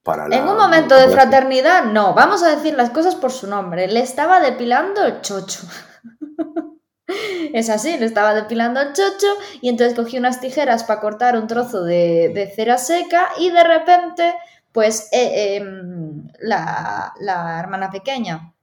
[0.07, 3.89] la, En un momento de fraternidad, no, vamos a decir las cosas por su nombre.
[3.89, 5.61] Le estaba depilando el chocho.
[7.53, 9.27] Es así, le estaba depilando el chocho
[9.61, 14.35] y entonces cogí unas tijeras para cortar un trozo de, cera seca y de repente
[14.73, 17.13] pues eh, em, la,
[17.61, 18.55] hermana pequeña,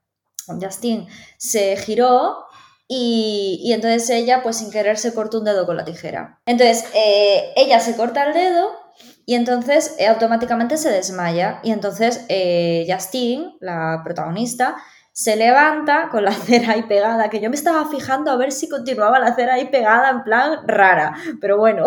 [0.46, 2.48] Justine, se giró
[2.86, 6.42] y, entonces ella, pues sin querer, se cortó un dedo con la tijera.
[6.46, 8.72] Entonces, eh, ella se corta el dedo
[9.26, 11.62] y entonces eh, automáticamente se desmaya.
[11.64, 12.26] Y entonces
[12.90, 14.76] Justine, la protagonista,
[15.14, 18.70] se levanta con la cera ahí pegada, que yo me estaba fijando a ver si
[18.70, 21.86] continuaba la cera ahí pegada en plan rara, pero bueno,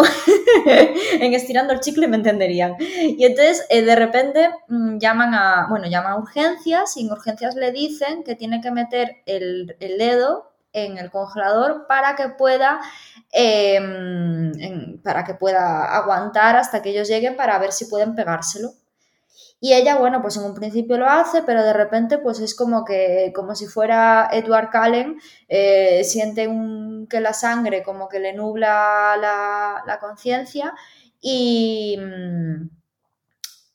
[0.66, 2.76] en estirando el chicle me entenderían.
[2.78, 7.54] Y entonces eh, de repente mm, llaman a, bueno, llaman a urgencias y en urgencias
[7.54, 12.80] le dicen que tiene que meter el, dedo en el congelador para que pueda
[13.32, 18.72] em, para que pueda aguantar hasta que ellos lleguen para ver si pueden pegárselo.
[19.64, 22.84] Y ella, bueno, pues en un principio lo hace, pero de repente pues es como
[22.84, 28.34] que, como si fuera Edward Cullen, eh, siente un, que la sangre como que le
[28.34, 30.74] nubla la, conciencia
[31.18, 31.98] y,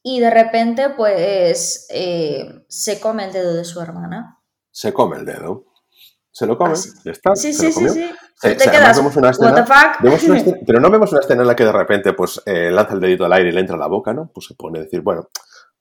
[0.04, 4.40] y de repente pues eh, se come el dedo de su hermana.
[4.70, 5.66] Se come el dedo.
[6.32, 7.36] Se lo come, está.
[7.36, 8.06] Sí, sí, sí, sí.
[8.40, 9.66] te quedas, vemos una escena,
[10.68, 13.26] pero no vemos una escena en la que de repente pues eh, lanza el dedito
[13.26, 14.30] al aire y le entra a la boca, ¿no?
[14.32, 15.28] Pues se pone a decir, bueno,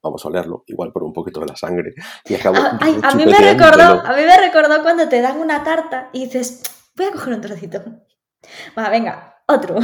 [0.01, 1.93] vamos a olerlo, igual por un poquito de la sangre.
[2.25, 2.77] Y acabo a,
[3.09, 6.61] a mí me recordó, a mí me recordó cuando te dan una tarta y dices,
[6.95, 7.83] voy a coger un trocito.
[8.77, 9.75] Va, venga, otro.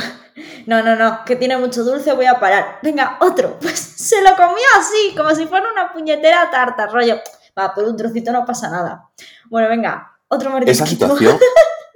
[0.65, 2.80] No, no, no, que tiene mucho dulce, voy a parar.
[2.82, 3.58] Venga, otro.
[3.60, 7.19] Pues se lo comió así, como si fuera una puñetera tarta, rollo.
[7.58, 9.10] Va, por un trocito no pasa nada.
[9.49, 10.84] Bueno, venga, otro mordisquito.
[10.84, 11.39] Esa situación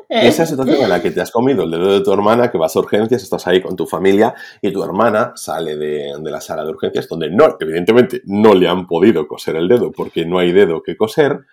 [0.09, 2.75] Esa situación en la que te has comido el dedo de tu hermana, que vas
[2.75, 6.71] a urgencias, estás ahí con tu familia y tu hermana sale de, la sala de
[6.71, 10.81] urgencias donde no, evidentemente no le han podido coser el dedo porque no hay dedo
[10.81, 11.45] que coser.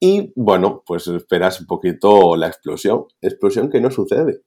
[0.00, 3.04] Y bueno, pues esperas un poquito la explosión.
[3.20, 4.40] Explosión que no sucede.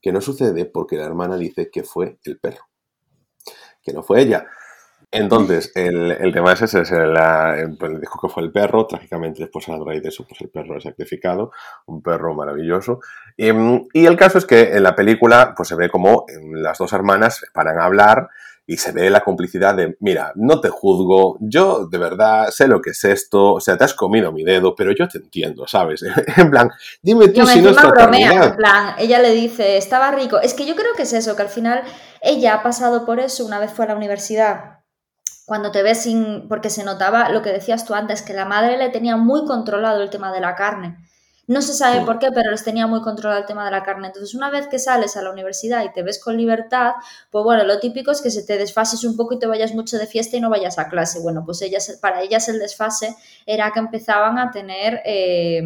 [0.00, 2.64] Que no sucede porque la hermana dice que fue el perro.
[3.84, 4.48] Que no fue ella.
[5.14, 9.68] Entonces, el, tema es ese, es el, pues, dijo que fue el perro, trágicamente después
[9.68, 11.52] a raíz de eso, pues el perro es sacrificado,
[11.84, 13.00] un perro maravilloso.
[13.36, 13.48] Y,
[14.06, 17.78] el caso es que en la película, pues se ve como las dos hermanas paran
[17.78, 18.30] a hablar
[18.66, 22.80] y se ve la complicidad de, mira, no te juzgo, yo de verdad sé lo
[22.80, 26.02] que es esto, o sea, te has comido mi dedo, pero yo te entiendo, ¿sabes?
[26.38, 26.70] en plan,
[27.02, 30.40] dime tú si no es bromea, en plan, ella le dice, estaba rico.
[30.40, 31.82] Es que yo creo que es eso, que al final
[32.22, 34.81] ella ha pasado por eso una vez fue a la universidad
[35.46, 38.76] cuando te ves sin, porque se notaba lo que decías tú antes, que la madre
[38.78, 40.96] le tenía muy controlado el tema de la carne.
[41.48, 44.06] No se sabe por qué, pero les tenía muy controlado el tema de la carne.
[44.06, 46.92] Entonces, una vez que sales a la universidad y te ves con libertad,
[47.30, 49.98] pues bueno, lo típico es que se te desfases un poco y te vayas mucho
[49.98, 51.20] de fiesta y no vayas a clase.
[51.20, 55.62] Bueno, pues ellas, para ellas el desfase era que empezaban a tener eh,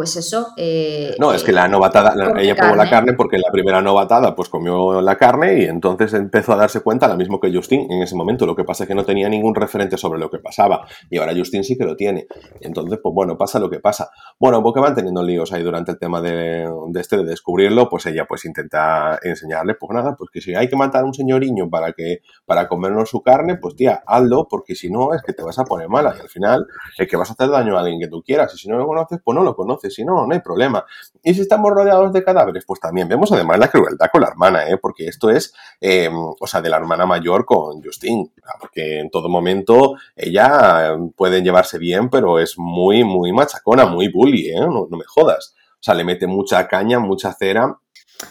[0.00, 0.54] pues eso.
[0.56, 4.48] Eh, no, es que la novatada, ella probó la carne porque la primera novatada pues
[4.48, 8.16] comió la carne y entonces empezó a darse cuenta, lo mismo que Justin en ese
[8.16, 8.46] momento.
[8.46, 11.34] Lo que pasa es que no tenía ningún referente sobre lo que pasaba y ahora
[11.36, 12.28] Justin sí que lo tiene.
[12.62, 14.08] Entonces, pues bueno, pasa lo que pasa.
[14.38, 18.24] Bueno, porque van teniendo líos ahí durante el tema de, este de descubrirlo, pues ella
[18.26, 21.92] pues intenta enseñarle, pues nada, pues que si hay que matar a un señoriño para
[21.92, 25.58] que para comernos su carne, pues tía, hazlo porque si no es que te vas
[25.58, 28.08] a poner mala y al final es que vas a hacer daño a alguien que
[28.08, 30.40] tú quieras y si no lo conoces, pues no lo conoces si no, no hay
[30.40, 30.84] problema.
[31.22, 34.68] Y si estamos rodeados de cadáveres, pues también vemos además la crueldad con la hermana,
[34.68, 34.78] ¿eh?
[34.78, 39.28] porque esto es, em, o sea, de la hermana mayor con Justine, porque en todo
[39.28, 44.60] momento ella em, puede llevarse bien, pero es muy, muy machacona, muy bully, ¿eh?
[44.60, 45.54] no, me jodas.
[45.74, 47.78] O sea, le mete mucha caña, mucha cera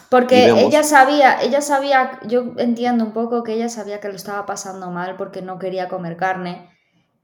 [0.08, 4.46] porque ella sabía, ella sabía, yo entiendo un poco que ella sabía que lo estaba
[4.46, 6.70] pasando mal porque no quería comer carne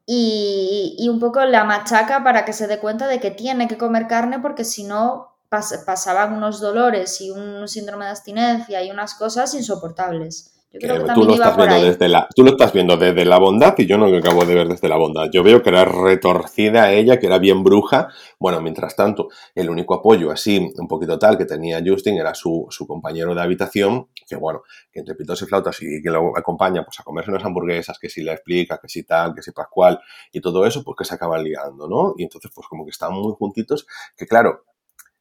[0.07, 4.07] y, un poco la machaca para que se dé cuenta de que tiene que comer
[4.07, 9.55] carne porque si no pasaban unos dolores y un síndrome de abstinencia y unas cosas
[9.55, 13.87] insoportables tú, lo estás viendo desde la, tú lo estás viendo desde la bondad y
[13.87, 15.29] yo no lo acabo de ver desde la bondad.
[15.33, 18.09] Yo veo que era retorcida ella, que era bien bruja.
[18.39, 22.69] Bueno, mientras tanto, el único apoyo así, un poquito tal, que tenía Justin era su,
[22.87, 24.63] compañero de habitación, que bueno,
[24.93, 28.09] que entre pitos y flautas y que lo acompaña pues a comerse unas hamburguesas, que
[28.09, 30.01] si le explica, que si tal, que si pascual
[30.33, 32.15] y todo eso, pues que se acaban liando, ¿no?
[32.17, 33.87] Y entonces pues como que están muy juntitos,
[34.17, 34.65] que claro,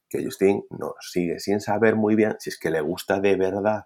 [0.09, 3.85] que Justin no sigue sin saber muy bien si es que le gusta de verdad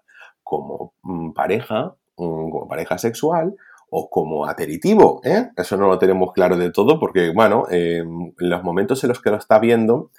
[0.50, 3.54] como mm, pareja, mm, como pareja sexual
[3.88, 5.20] o como aperitivo.
[5.24, 5.50] ¿eh?
[5.56, 9.30] Eso no lo tenemos claro de todo porque, bueno, en los momentos en los que
[9.30, 10.10] lo está viendo,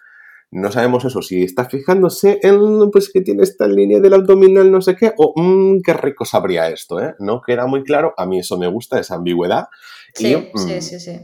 [0.52, 4.82] no sabemos eso, si está fijándose en, pues, que tiene esta línea del abdominal, no
[4.82, 7.16] sé qué, o mmm, qué rico sabría esto, ¿eh?
[7.20, 9.68] No queda muy claro, a mí eso me gusta, esa ambigüedad.
[10.14, 11.20] Sí, sí, mm, sí, sí.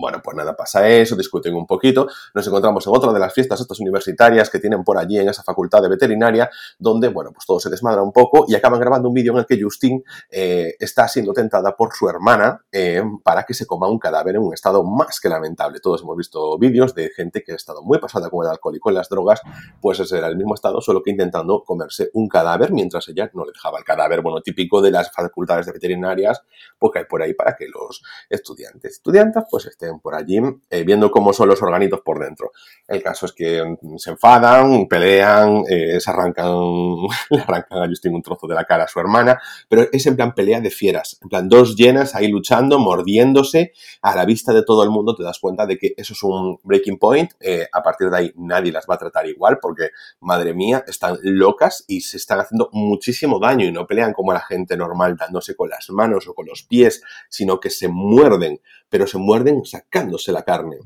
[0.00, 2.06] Bueno, pues nada, pasa eso, discuten un poquito.
[2.32, 5.42] Nos encontramos en otra de las fiestas estas universitarias que tienen por allí en esa
[5.42, 9.14] facultad de veterinaria, donde, bueno, pues todo se desmadra un poco y acaban grabando un
[9.14, 13.54] vídeo en el que Justine eh, está siendo tentada por su hermana eh, para que
[13.54, 15.80] se coma un cadáver en un estado más que lamentable.
[15.80, 18.78] Todos hemos visto vídeos de gente que ha estado muy pasada con el alcohol y
[18.78, 19.40] con las drogas,
[19.80, 23.44] pues ese era el mismo estado, solo que intentando comerse un cadáver mientras ella no
[23.44, 26.40] le dejaba el cadáver, bueno, típico de las facultades de veterinarias,
[26.78, 30.38] pues que hay por ahí para que los estudiantes, estudiantes, pues estén por allí
[30.70, 32.52] eh, viendo cómo son los organitos por dentro.
[32.86, 36.52] El caso es que mm, se enfadan, pelean, eh, se arrancan,
[37.30, 40.16] le arrancan a Justin un trozo de la cara a su hermana, pero es en
[40.16, 43.72] plan pelea de fieras, en plan dos llenas ahí luchando, mordiéndose,
[44.02, 46.58] a la vista de todo el mundo te das cuenta de que eso es un
[46.62, 47.32] breaking point,
[47.72, 51.84] a partir de ahí nadie las va a tratar igual porque, madre mía, están locas
[51.86, 55.68] y se están haciendo muchísimo daño y no pelean como la gente normal dándose con
[55.68, 60.42] las manos o con los pies, sino que se muerden, pero se muerden sacándose la
[60.42, 60.76] carne.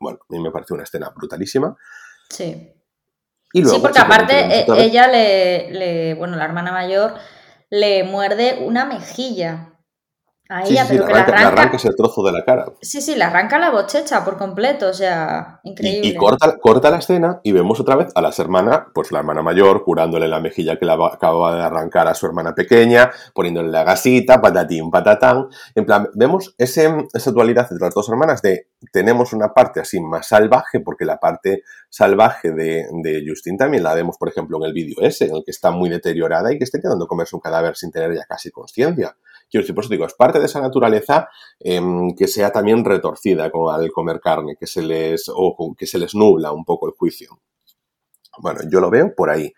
[0.00, 1.76] Bueno, a mí me parece una escena brutalísima.
[2.28, 2.72] Sí.
[3.52, 7.14] Y sí, porque aparte e, ella le, bueno, la hermana mayor
[7.68, 9.69] le muerde una mejilla
[10.50, 12.66] a ella, pero que arranca, le arranca ese trozo de la cara.
[12.82, 16.08] Sí, sí, le arranca la bochecha por completo, o sea, increíble.
[16.08, 19.42] Y, corta, corta, la escena y vemos otra vez a las hermanas, pues la hermana
[19.42, 23.84] mayor curándole la mejilla que le acababa de arrancar a su hermana pequeña, poniéndole la
[23.84, 25.46] gasita, patatín, patatán.
[25.76, 30.00] En plan, vemos ese, esa dualidad entre las dos hermanas de tenemos una parte así
[30.00, 34.64] más salvaje, porque la parte salvaje de, de Justin también la vemos, por ejemplo, en
[34.64, 37.40] el vídeo ese, en el que está muy deteriorada y que está intentando comerse un
[37.40, 39.14] cadáver sin tener ya casi conciencia.
[39.50, 43.50] Quiero decir, por eso digo, es parte de esa naturaleza em, que sea también retorcida
[43.50, 46.92] con, al comer carne, que se les, o que se les nubla un poco el
[46.92, 47.40] juicio.
[48.38, 49.52] Bueno, yo lo veo por ahí.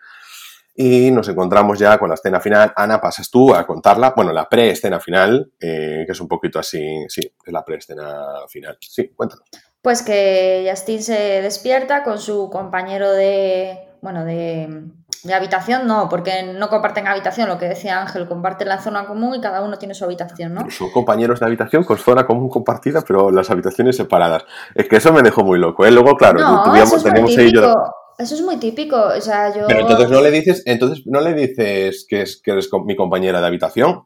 [0.75, 2.73] Y nos encontramos ya con la escena final.
[2.75, 4.13] Ana, pasas tú a contarla.
[4.15, 7.05] Bueno, la pre-escena final, eh, que es un poquito así.
[7.07, 8.77] Sí, es la pre-escena final.
[8.79, 9.45] Sí, cuéntanos.
[9.83, 13.77] Pues que Justin se despierta con su compañero de.
[14.01, 14.83] Bueno, de
[15.23, 19.35] de habitación no, porque no comparten habitación, lo que decía Ángel, comparten la zona común
[19.35, 20.69] y cada uno tiene su habitación, ¿no?
[20.69, 24.43] Son compañeros de habitación con zona común compartida, pero las habitaciones separadas.
[24.75, 25.91] Es que eso me dejó muy loco, ¿eh?
[25.91, 27.93] Luego, claro, no, eso es muy típico.
[28.17, 29.65] Eso es muy típico, o sea, yo...
[29.67, 33.41] Pero entonces no le dices, entonces no le dices que, es, que eres mi compañera
[33.41, 34.05] de habitación.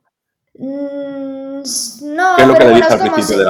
[2.02, 2.76] No, pero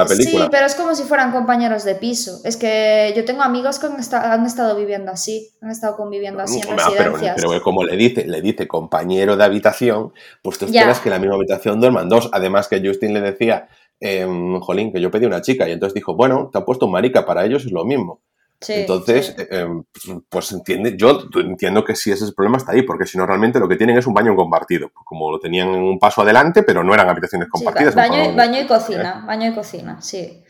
[0.08, 2.40] Sí, pero es como si fueran compañeros de piso.
[2.44, 6.76] Es que yo tengo amigos que han, estado viviendo así, han estado conviviendo así en
[6.76, 7.36] residencias.
[7.36, 11.36] Pero, como le dice, le dice compañero de habitación, pues tú esperas que la misma
[11.36, 12.28] habitación duerman dos.
[12.32, 13.68] Además que Justin le decía,
[14.00, 16.92] em, jolín, que yo pedí una chica y entonces dijo, bueno, te han puesto un
[16.92, 18.20] marica, para ellos es lo mismo.
[18.66, 19.84] Entonces, eh, em,
[20.28, 23.24] pues entiende, yo entiendo que si ese es el problema está ahí, porque si no
[23.24, 26.82] realmente lo que tienen es un baño compartido, como lo tenían un paso adelante, pero
[26.82, 27.94] no eran habitaciones compartidas.
[27.94, 30.42] baño, baño, y cocina, baño y cocina, sí.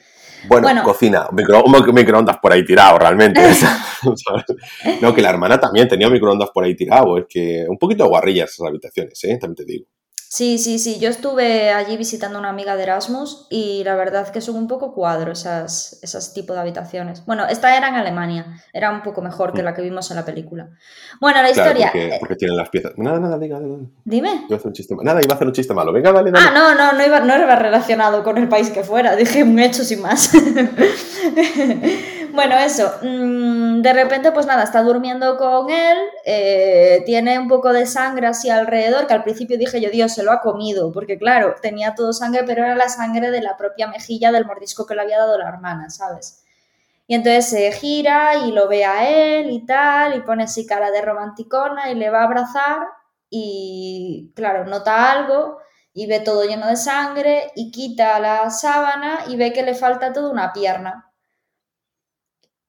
[0.47, 3.42] Bueno, cocina, micro, microondas por ahí tirado, realmente.
[5.03, 8.51] no, que la hermana también tenía microondas por ahí tirado, es que un poquito guarrillas
[8.51, 9.37] esas habitaciones, ¿eh?
[9.38, 9.87] también te digo.
[10.31, 10.99] Sí, sí, sí.
[10.99, 14.69] Yo estuve allí visitando a una amiga de Erasmus y la verdad que son un
[14.69, 17.25] poco cuadros esas, esas tipos de habitaciones.
[17.25, 20.27] Bueno, esta era en Alemania, era un poco mejor que la que vimos en la
[20.27, 20.69] película.
[21.19, 21.91] Bueno, la historia.
[21.93, 22.93] Porque, porque tienen las piezas.
[22.99, 23.79] Nada, nada, diga, diga.
[24.05, 24.45] Dime.
[24.47, 25.93] Iba a hacer un chiste Nada, iba a hacer un chiste malo.
[25.93, 26.47] Venga, dale, dale.
[26.47, 29.17] Ah, no, no, no iba, no iba relacionado con el país que fuera.
[29.17, 30.31] Dije un hecho sin más.
[32.33, 32.93] Bueno, eso.
[33.03, 38.27] Mm, de repente, pues nada, está durmiendo con él, eh, tiene un poco de sangre
[38.27, 41.95] así alrededor, que al principio dije yo, Dios, se lo ha comido, porque claro, tenía
[41.95, 45.19] todo sangre, pero era la sangre de la propia mejilla del mordisco que le había
[45.19, 46.45] dado la hermana, ¿sabes?
[47.07, 50.91] Y entonces se gira y lo ve a él y tal, y pone así cara
[50.91, 52.81] de romanticona y le va a abrazar
[53.31, 55.59] y, claro, nota algo
[55.95, 60.12] y ve todo lleno de sangre y quita la sábana y ve que le falta
[60.12, 61.08] toda una pierna.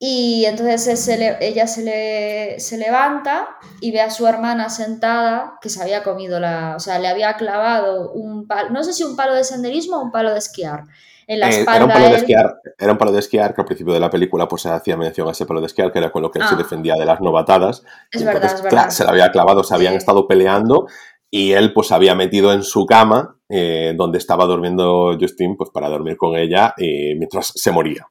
[0.01, 1.07] Y entonces
[1.41, 3.49] ella se, le, se levanta
[3.81, 6.75] y ve a su hermana sentada que se había comido la.
[6.77, 8.69] O sea, le había clavado un palo.
[8.69, 10.85] No sé si un palo de senderismo o un palo de esquiar.
[11.27, 11.73] En la espalda.
[11.73, 13.99] Eh, era, un palo de esquiar, era un palo de esquiar que al principio de
[13.99, 16.31] la película pues se hacía mención a ese palo de esquiar, que era con lo
[16.31, 16.57] que él se ah.
[16.57, 17.83] defendía de las novatadas.
[18.09, 18.89] Es verdad, es verdad.
[18.89, 20.88] se lo había clavado, se habían estado peleando
[21.29, 25.69] y él pues se había metido en su cama eh, donde estaba durmiendo Justin pues
[25.71, 28.07] para dormir con ella y mientras se moría.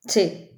[0.00, 0.49] Sí,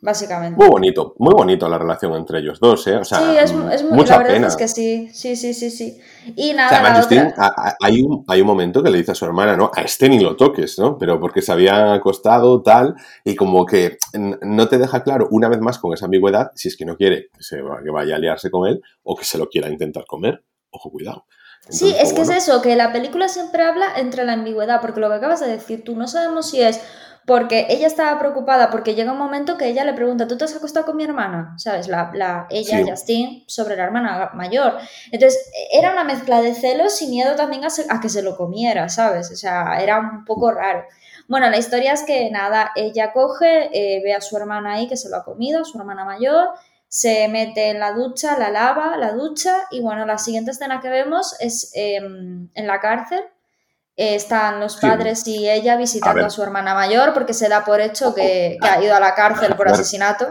[0.00, 0.56] básicamente.
[0.56, 3.00] Muy bonito, muy bonito la relación entre ellos dos, ¿eh?
[3.02, 5.98] sí, es, es muy, la verdad es que sí, sí, sí, sí, sí.
[6.36, 7.04] Y nada,
[7.80, 10.18] hay, un, hay un momento que le dice a su hermana, no, a este ni
[10.18, 10.96] lo toques, ¿no?
[10.98, 13.98] Pero porque se había acostado, tal, y como que
[14.42, 17.28] no te deja claro una vez más con esa ambigüedad si es que no quiere
[17.36, 20.42] que, se, que vaya a liarse con él o que se lo quiera intentar comer.
[20.70, 21.26] Ojo, cuidado.
[21.68, 25.08] sí, es que es eso, que la película siempre habla entre la ambigüedad, porque lo
[25.08, 26.80] que acabas de decir tú, no sabemos si es
[27.26, 30.56] porque ella estaba preocupada porque llega un momento que ella le pregunta, ¿tú te has
[30.56, 31.54] acostado con mi hermana?
[31.58, 31.88] ¿Sabes?
[31.88, 34.78] La, la ella, Justin, sobre la hermana mayor.
[35.12, 39.30] Entonces, era una mezcla de celos y miedo también a, que se lo comiera, ¿sabes?
[39.30, 40.84] O sea, era un poco raro.
[41.28, 44.96] Bueno, la historia es que nada, ella coge, eh, ve a su hermana ahí que
[44.96, 46.48] se lo ha comido, su hermana mayor,
[46.88, 50.88] se mete en la ducha, la lava, la ducha, y bueno, la siguiente escena que
[50.88, 53.22] vemos es em, en la cárcel
[54.00, 58.14] están los padres y ella visitando a, su hermana mayor porque se da por hecho
[58.14, 60.26] que, ha ido a la cárcel por asesinato.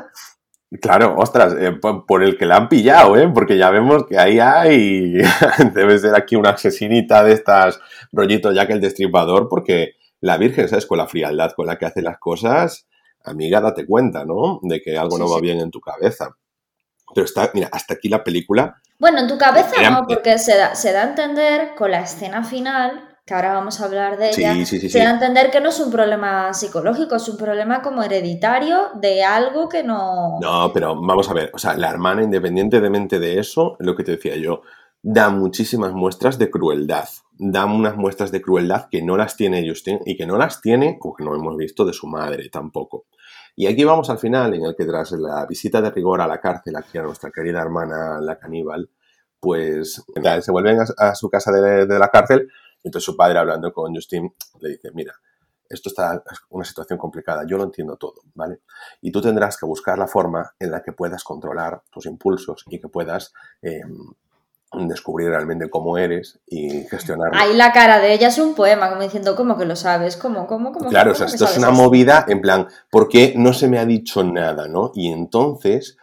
[0.81, 3.29] Claro, ostras, eh, por, el que la han pillado, ¿eh?
[3.31, 5.13] Porque ya vemos que ahí hay.
[5.73, 7.79] Debe ser aquí una asesinita de estas
[8.11, 10.85] rollitos ya que el destripador, porque la Virgen, ¿sabes?
[10.85, 12.87] Con la frialdad con la que hace las cosas,
[13.23, 14.59] amiga, date cuenta, ¿no?
[14.63, 16.35] De que algo no va bien en tu cabeza.
[17.13, 18.81] Pero está, mira, hasta aquí la película.
[18.99, 22.43] Bueno, en tu cabeza no, porque se da, se da a entender con la escena
[22.43, 25.79] final que ahora vamos a hablar de ella, se da a entender que no es
[25.79, 30.39] un problema psicológico, es un problema como hereditario de algo que no...
[30.41, 34.13] No, pero vamos a ver, o sea, la hermana, independientemente de eso, lo que te
[34.13, 34.63] decía yo,
[35.03, 37.07] da muchísimas muestras de crueldad,
[37.37, 40.97] da unas muestras de crueldad que no las tiene Justin y que no las tiene,
[40.99, 43.05] o que no hemos visto, de su madre tampoco.
[43.55, 46.41] Y aquí vamos al final, en el que tras la visita de rigor a la
[46.41, 48.89] cárcel, aquí a nuestra querida hermana la caníbal,
[49.39, 50.03] pues
[50.41, 52.49] se vuelven a, su casa de la cárcel
[52.83, 55.13] entonces su padre hablando con Justin le dice, mira,
[55.69, 58.61] esto está una situación complicada, yo lo entiendo todo, ¿vale?
[59.01, 62.79] Y tú tendrás que buscar la forma en la que puedas controlar tus impulsos y
[62.79, 63.95] que puedas em,
[64.87, 67.39] descubrir realmente cómo eres y gestionarlo.
[67.39, 70.17] Ahí la cara de ella es un poema, como diciendo, ¿cómo que lo sabes?
[70.17, 70.89] ¿Cómo, cómo, cómo?
[70.89, 73.85] Claro, o sea, esto es una movida en plan, ¿por qué no se me ha
[73.85, 74.91] dicho nada, no?
[74.95, 75.97] Y entonces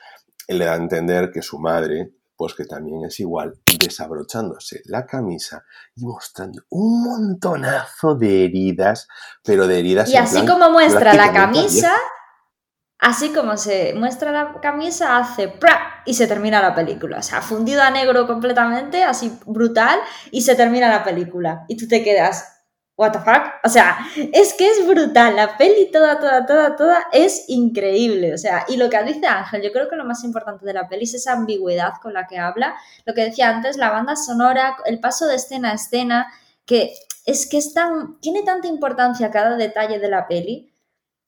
[0.47, 5.07] él le da a entender que su madre pues que también es igual, desabrochándose la
[5.07, 5.65] camisa
[5.95, 9.09] y mostrando un montonazo de heridas,
[9.43, 10.11] pero de heridas.
[10.11, 11.93] Y así como muestra la camisa,
[12.99, 16.03] así como se muestra la camisa, hace ¡pra!
[16.05, 17.19] y se termina la película.
[17.19, 19.99] O sea, fundido a negro completamente, así brutal,
[20.31, 21.65] y se termina la película.
[21.69, 22.56] Y tú te quedas,
[22.97, 23.55] what the fuck?
[23.63, 23.99] O sea,
[24.33, 28.77] es que es brutal, la peli toda, toda, toda, toda es increíble, o sea, y
[28.77, 31.33] lo que dice Ángel, yo creo que lo más importante de la peli es esa
[31.33, 32.75] ambigüedad con la que habla,
[33.05, 36.33] lo que decía antes, la banda sonora, el paso de escena a escena,
[36.65, 36.95] que
[37.27, 40.73] es que es tan, tiene tanta importancia cada detalle de la peli,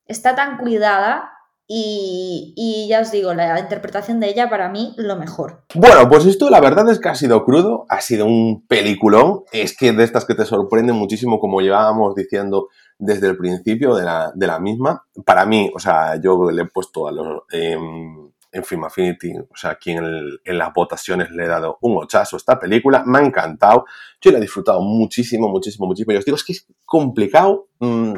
[0.06, 1.37] está tan cuidada
[1.70, 5.64] y, ya os digo, la interpretación de ella para mí lo mejor.
[5.74, 9.42] Bueno, pues esto la verdad es que ha sido crudo, ha sido un peliculón.
[9.52, 14.04] Es que de estas que te sorprenden muchísimo, como llevábamos diciendo desde el principio de
[14.04, 15.04] la, misma.
[15.26, 17.42] Para mí, o sea, yo le he puesto a los.
[17.52, 20.06] en Film Affinity, o sea, aquí en,
[20.42, 23.84] en, las votaciones le he dado un ochazo a esta película, me ha encantado,
[24.22, 26.14] yo la he disfrutado muchísimo, muchísimo, muchísimo.
[26.14, 28.14] Y os digo, es que es complicado mm,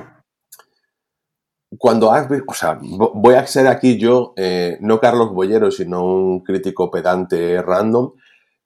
[1.79, 6.41] cuando has, o sea, voy a ser aquí yo, eh, no Carlos Bollero, sino un
[6.41, 8.13] crítico pedante random,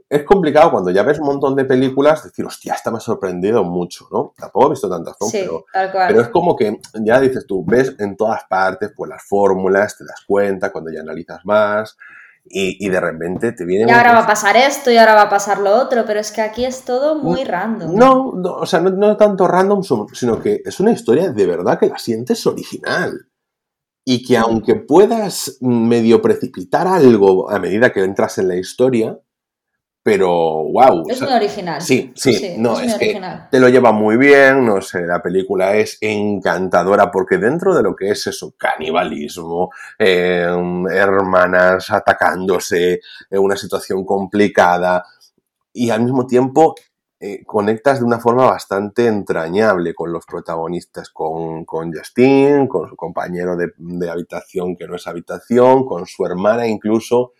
[0.08, 3.64] es complicado cuando ya ves un montón de películas decir, hostia, esta me ha sorprendido
[3.64, 4.32] mucho, ¿no?
[4.36, 5.26] Tampoco he visto tantas, ¿no?
[5.32, 9.98] pero, pero es como que ya dices tú, ves en todas partes pues las fórmulas,
[9.98, 11.96] te das cuenta cuando ya analizas más,
[12.46, 13.90] y, de repente te viene...
[13.90, 16.30] Y ahora va a pasar esto y ahora va a pasar lo otro, pero es
[16.30, 17.94] que aquí es todo muy random.
[17.94, 19.82] No, o sea, no, no tanto random,
[20.12, 23.28] sino que es una historia de verdad que la sientes original.
[24.06, 29.18] Y que aunque puedas medio precipitar algo a medida que entras en la historia,
[30.04, 31.02] pero wow.
[31.08, 31.80] Es muy original.
[31.80, 33.18] Sí, sí, no, es, que
[33.50, 37.96] te lo lleva muy bien, no sé, la película es encantadora porque dentro de lo
[37.96, 43.00] que es eso, canibalismo, em, hermanas atacándose,
[43.30, 45.06] en una situación complicada
[45.72, 46.74] y al mismo tiempo
[47.18, 52.94] eh, conectas de una forma bastante entrañable con los protagonistas, con, con Justin, con su
[52.96, 57.32] compañero de, de, habitación que no es habitación, con su hermana incluso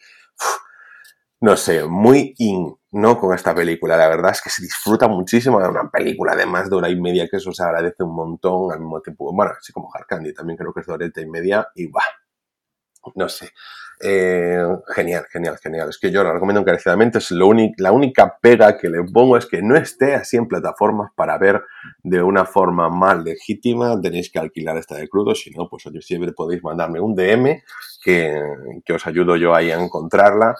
[1.45, 3.19] no sé, muy in, ¿no?
[3.19, 3.99] Con esta película.
[3.99, 6.99] La verdad es que se disfruta muchísimo de una película de más de hora y
[6.99, 9.31] media, que eso se agradece un montón al mismo tiempo.
[9.31, 12.01] Bueno, así como Hard Candy también creo que es de hora y media y va.
[13.15, 13.51] No sé.
[14.01, 14.59] Eh,
[14.95, 15.91] genial, genial, genial.
[15.91, 17.19] Es que yo lo recomiendo encarecidamente.
[17.19, 21.11] Es lo la única pega que le pongo es que no esté así en plataformas
[21.15, 21.63] para ver
[22.03, 24.01] de una forma más legítima.
[24.01, 25.35] Tenéis que alquilar esta de crudo.
[25.35, 27.63] Si no, pues siempre podéis mandarme un DM
[28.03, 28.43] que,
[28.83, 30.57] que os ayudo yo ahí a encontrarla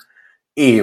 [0.55, 0.79] y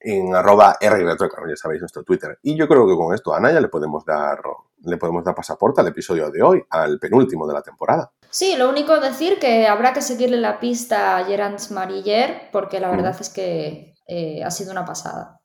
[0.00, 2.38] en arroba ya sabéis nuestro Twitter.
[2.42, 4.40] Y yo creo que con esto a Naya le podemos dar
[4.82, 8.10] le podemos dar pasaporte al episodio de hoy, al penúltimo de la temporada.
[8.30, 12.90] Sí, lo único decir que habrá que seguirle la pista a Gerard Mariller porque la
[12.90, 15.40] verdad es que eh, ha sido una pasada.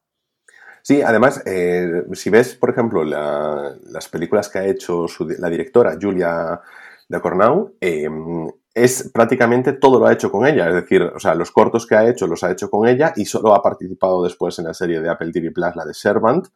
[0.81, 5.07] Sí, además, eh, si ves, por ejemplo, las películas que ha hecho
[5.39, 6.61] la directora Julia
[7.09, 8.07] de Cornau, eh,
[8.75, 10.67] es prácticamente todo lo ha hecho con ella.
[10.67, 13.25] Es decir, o sea, los cortos que ha hecho los ha hecho con ella y
[13.25, 16.47] solo ha participado después en la serie de Apple TV Plus, la de Servant,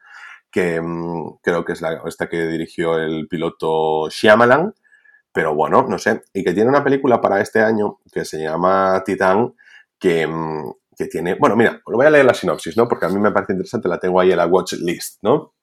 [0.52, 4.76] que mm, creo que es la, esta que dirigió el piloto Shyamalan.
[5.32, 6.24] Pero bueno, no sé.
[6.34, 9.54] Y que tiene una película para este año que se llama Titán,
[9.98, 11.36] que, mm, que tiene.
[11.36, 12.88] Bueno, mira, lo voy a leer la sinopsis, ¿no?
[12.90, 15.54] Porque a mí me parece interesante, la tengo ahí en la watch list, ¿no?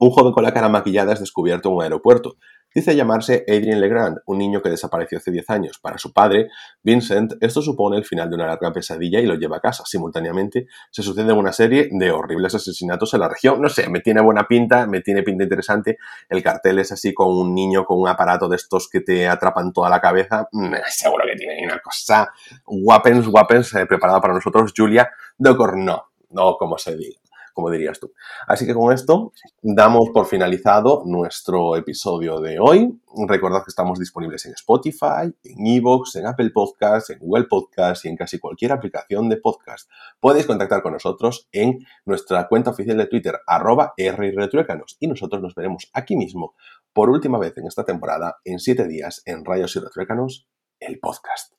[0.00, 2.36] Un joven con la cara maquillada es descubierto en un aeropuerto.
[2.76, 5.78] Dice llamarse Adrien Legrand, un niño que desapareció hace 10 años.
[5.78, 6.50] Para su padre,
[6.82, 9.84] Vincent, esto supone el final de una larga pesadilla y lo lleva a casa.
[9.86, 13.62] Simultáneamente, se sucede una serie de horribles asesinatos en la región.
[13.62, 15.96] No sé, me tiene buena pinta, me tiene pinta interesante.
[16.28, 19.72] El cartel es así con un niño con un aparato de estos que te atrapan
[19.72, 20.46] toda la cabeza.
[20.52, 22.30] Mm, seguro que tiene una cosa
[22.66, 27.25] guapens, guapens, eh, preparada para nosotros, Julia Docorno, no como se diga
[27.56, 28.12] como dirías tú.
[28.46, 29.32] Así que con esto
[29.62, 33.00] damos por finalizado nuestro episodio de hoy.
[33.26, 38.08] Recordad que estamos disponibles en Spotify, en Evox, en Apple Podcasts, en Google Podcasts y
[38.08, 39.90] en casi cualquier aplicación de podcast.
[40.20, 45.90] Podéis contactar con nosotros en nuestra cuenta oficial de Twitter, arroba y nosotros nos veremos
[45.94, 46.54] aquí mismo
[46.92, 50.46] por última vez en esta temporada, en siete días, en Rayos y Retruécanos,
[50.78, 51.55] el podcast.